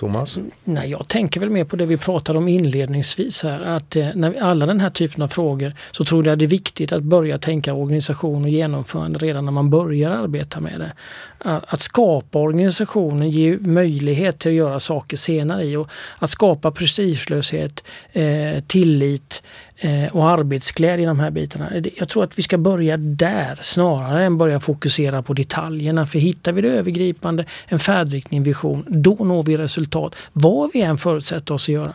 Thomas? 0.00 0.38
Nej, 0.64 0.90
jag 0.90 1.08
tänker 1.08 1.40
väl 1.40 1.50
mer 1.50 1.64
på 1.64 1.76
det 1.76 1.86
vi 1.86 1.96
pratade 1.96 2.38
om 2.38 2.48
inledningsvis 2.48 3.42
här. 3.42 3.60
Att 3.60 3.96
eh, 3.96 4.08
när 4.14 4.30
vi 4.30 4.38
alla 4.38 4.66
den 4.66 4.80
här 4.80 4.90
typen 4.90 5.22
av 5.22 5.28
frågor 5.28 5.74
så 5.90 6.04
tror 6.04 6.26
jag 6.26 6.38
det 6.38 6.44
är 6.44 6.46
viktigt 6.46 6.92
att 6.92 7.02
börja 7.02 7.38
tänka 7.38 7.74
organisation 7.74 8.44
och 8.44 8.50
genomförande 8.50 9.18
redan 9.18 9.44
när 9.44 9.52
man 9.52 9.70
börjar 9.70 10.10
arbeta 10.10 10.60
med 10.60 10.80
det. 10.80 10.92
Att, 11.38 11.74
att 11.74 11.80
skapa 11.80 12.38
organisationen 12.38 13.30
ger 13.30 13.58
möjlighet 13.58 14.38
till 14.38 14.50
att 14.50 14.54
göra 14.54 14.80
saker 14.80 15.16
senare 15.16 15.64
i 15.64 15.76
och 15.76 15.90
att 16.18 16.30
skapa 16.30 16.70
prestigelöshet, 16.70 17.84
eh, 18.12 18.60
tillit, 18.66 19.42
Eh, 19.82 20.16
och 20.16 20.28
arbetsglädje 20.28 21.02
i 21.02 21.06
de 21.06 21.20
här 21.20 21.30
bitarna. 21.30 21.70
Eh, 21.70 21.82
jag 21.96 22.08
tror 22.08 22.24
att 22.24 22.38
vi 22.38 22.42
ska 22.42 22.58
börja 22.58 22.96
där 22.96 23.58
snarare 23.60 24.24
än 24.24 24.38
börja 24.38 24.60
fokusera 24.60 25.22
på 25.22 25.32
detaljerna. 25.32 26.06
För 26.06 26.18
hittar 26.18 26.52
vi 26.52 26.60
det 26.60 26.68
övergripande, 26.68 27.44
en 27.66 27.78
färdriktning, 27.78 28.42
vision, 28.42 28.84
då 28.88 29.14
når 29.14 29.42
vi 29.42 29.56
resultat. 29.56 30.14
Vad 30.32 30.70
vi 30.72 30.82
än 30.82 30.98
förutsätter 30.98 31.54
oss 31.54 31.64
att 31.64 31.68
göra. 31.68 31.94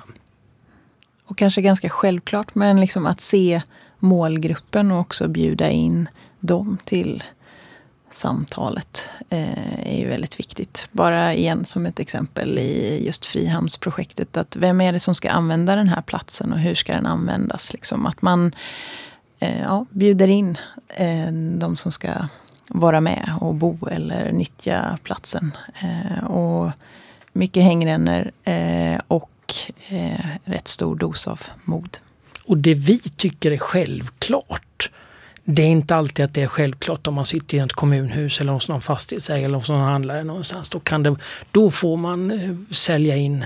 Och 1.26 1.38
kanske 1.38 1.62
ganska 1.62 1.90
självklart, 1.90 2.56
men 2.56 2.80
liksom 2.82 3.06
att 3.06 3.22
se 3.22 3.62
målgruppen 4.00 4.92
och 4.92 5.00
också 5.00 5.28
bjuda 5.28 5.70
in 5.70 6.10
dem 6.40 6.78
till 6.86 7.24
samtalet 8.16 9.10
eh, 9.30 9.88
är 9.94 10.00
ju 10.00 10.08
väldigt 10.08 10.40
viktigt. 10.40 10.88
Bara 10.92 11.34
igen 11.34 11.66
som 11.66 11.86
ett 11.86 12.00
exempel 12.00 12.60
i 12.60 13.06
just 13.06 13.26
Frihamnsprojektet. 13.26 14.38
Att 14.38 14.56
vem 14.56 14.82
är 14.82 14.94
det 14.94 15.00
som 15.00 15.16
ska 15.16 15.32
använda 15.32 15.76
den 15.76 15.88
här 15.88 16.02
platsen 16.02 16.54
och 16.54 16.60
hur 16.60 16.76
ska 16.76 16.94
den 16.94 17.06
användas? 17.06 17.74
Liksom 17.74 18.06
att 18.06 18.22
man 18.22 18.56
eh, 19.40 19.62
ja, 19.62 19.86
bjuder 19.90 20.28
in 20.28 20.58
eh, 20.88 21.32
de 21.60 21.78
som 21.78 21.92
ska 21.92 22.10
vara 22.68 23.02
med 23.02 23.34
och 23.42 23.56
bo 23.56 23.88
eller 23.88 24.32
nyttja 24.32 24.98
platsen. 25.04 25.58
Eh, 25.80 26.24
och 26.26 26.72
mycket 27.34 27.64
hängrännor 27.64 28.32
eh, 28.44 29.02
och 29.08 29.54
eh, 29.88 30.26
rätt 30.44 30.68
stor 30.68 30.96
dos 30.96 31.28
av 31.28 31.42
mod. 31.64 31.98
Och 32.46 32.58
det 32.58 32.74
vi 32.74 33.00
tycker 33.00 33.52
är 33.52 33.58
självklart 33.58 34.92
det 35.48 35.62
är 35.62 35.68
inte 35.68 35.96
alltid 35.96 36.26
att 36.26 36.34
det 36.34 36.42
är 36.42 36.48
självklart 36.48 37.08
om 37.08 37.14
man 37.14 37.26
sitter 37.26 37.58
i 37.58 37.60
ett 37.60 37.74
kommunhus 37.74 38.42
eller 38.42 38.54
hos 38.54 38.70
någon 38.70 38.82
fastighetsägare 38.82 39.46
eller 39.46 39.58
hos 39.58 39.70
någon 39.70 39.82
handlare 39.82 40.24
någonstans. 40.24 40.70
Då, 40.70 40.80
kan 40.80 41.04
det, 41.04 41.16
då 41.52 41.72
får 41.72 41.98
man 41.98 42.32
eh, 42.32 42.56
sälja 42.72 43.16
in 43.16 43.46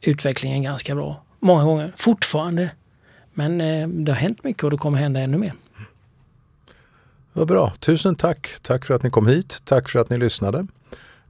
utvecklingen 0.00 0.62
ganska 0.62 0.94
bra. 0.94 1.22
Många 1.40 1.64
gånger, 1.64 1.92
fortfarande. 1.96 2.70
Men 3.34 3.60
eh, 3.60 3.88
det 3.88 4.12
har 4.12 4.16
hänt 4.16 4.44
mycket 4.44 4.64
och 4.64 4.70
det 4.70 4.76
kommer 4.76 4.98
hända 4.98 5.20
ännu 5.20 5.38
mer. 5.38 5.52
Vad 7.32 7.48
bra. 7.48 7.72
Tusen 7.78 8.16
tack. 8.16 8.48
Tack 8.62 8.84
för 8.84 8.94
att 8.94 9.02
ni 9.02 9.10
kom 9.10 9.26
hit. 9.26 9.62
Tack 9.64 9.88
för 9.88 9.98
att 9.98 10.10
ni 10.10 10.18
lyssnade. 10.18 10.66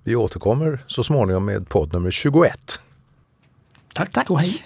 Vi 0.03 0.16
återkommer 0.16 0.85
så 0.87 1.05
småningom 1.05 1.44
med 1.44 1.68
podd 1.68 1.92
nummer 1.92 2.11
21. 2.11 2.81
Tack, 3.94 4.12
tack. 4.12 4.31
och 4.31 4.40
hej. 4.40 4.64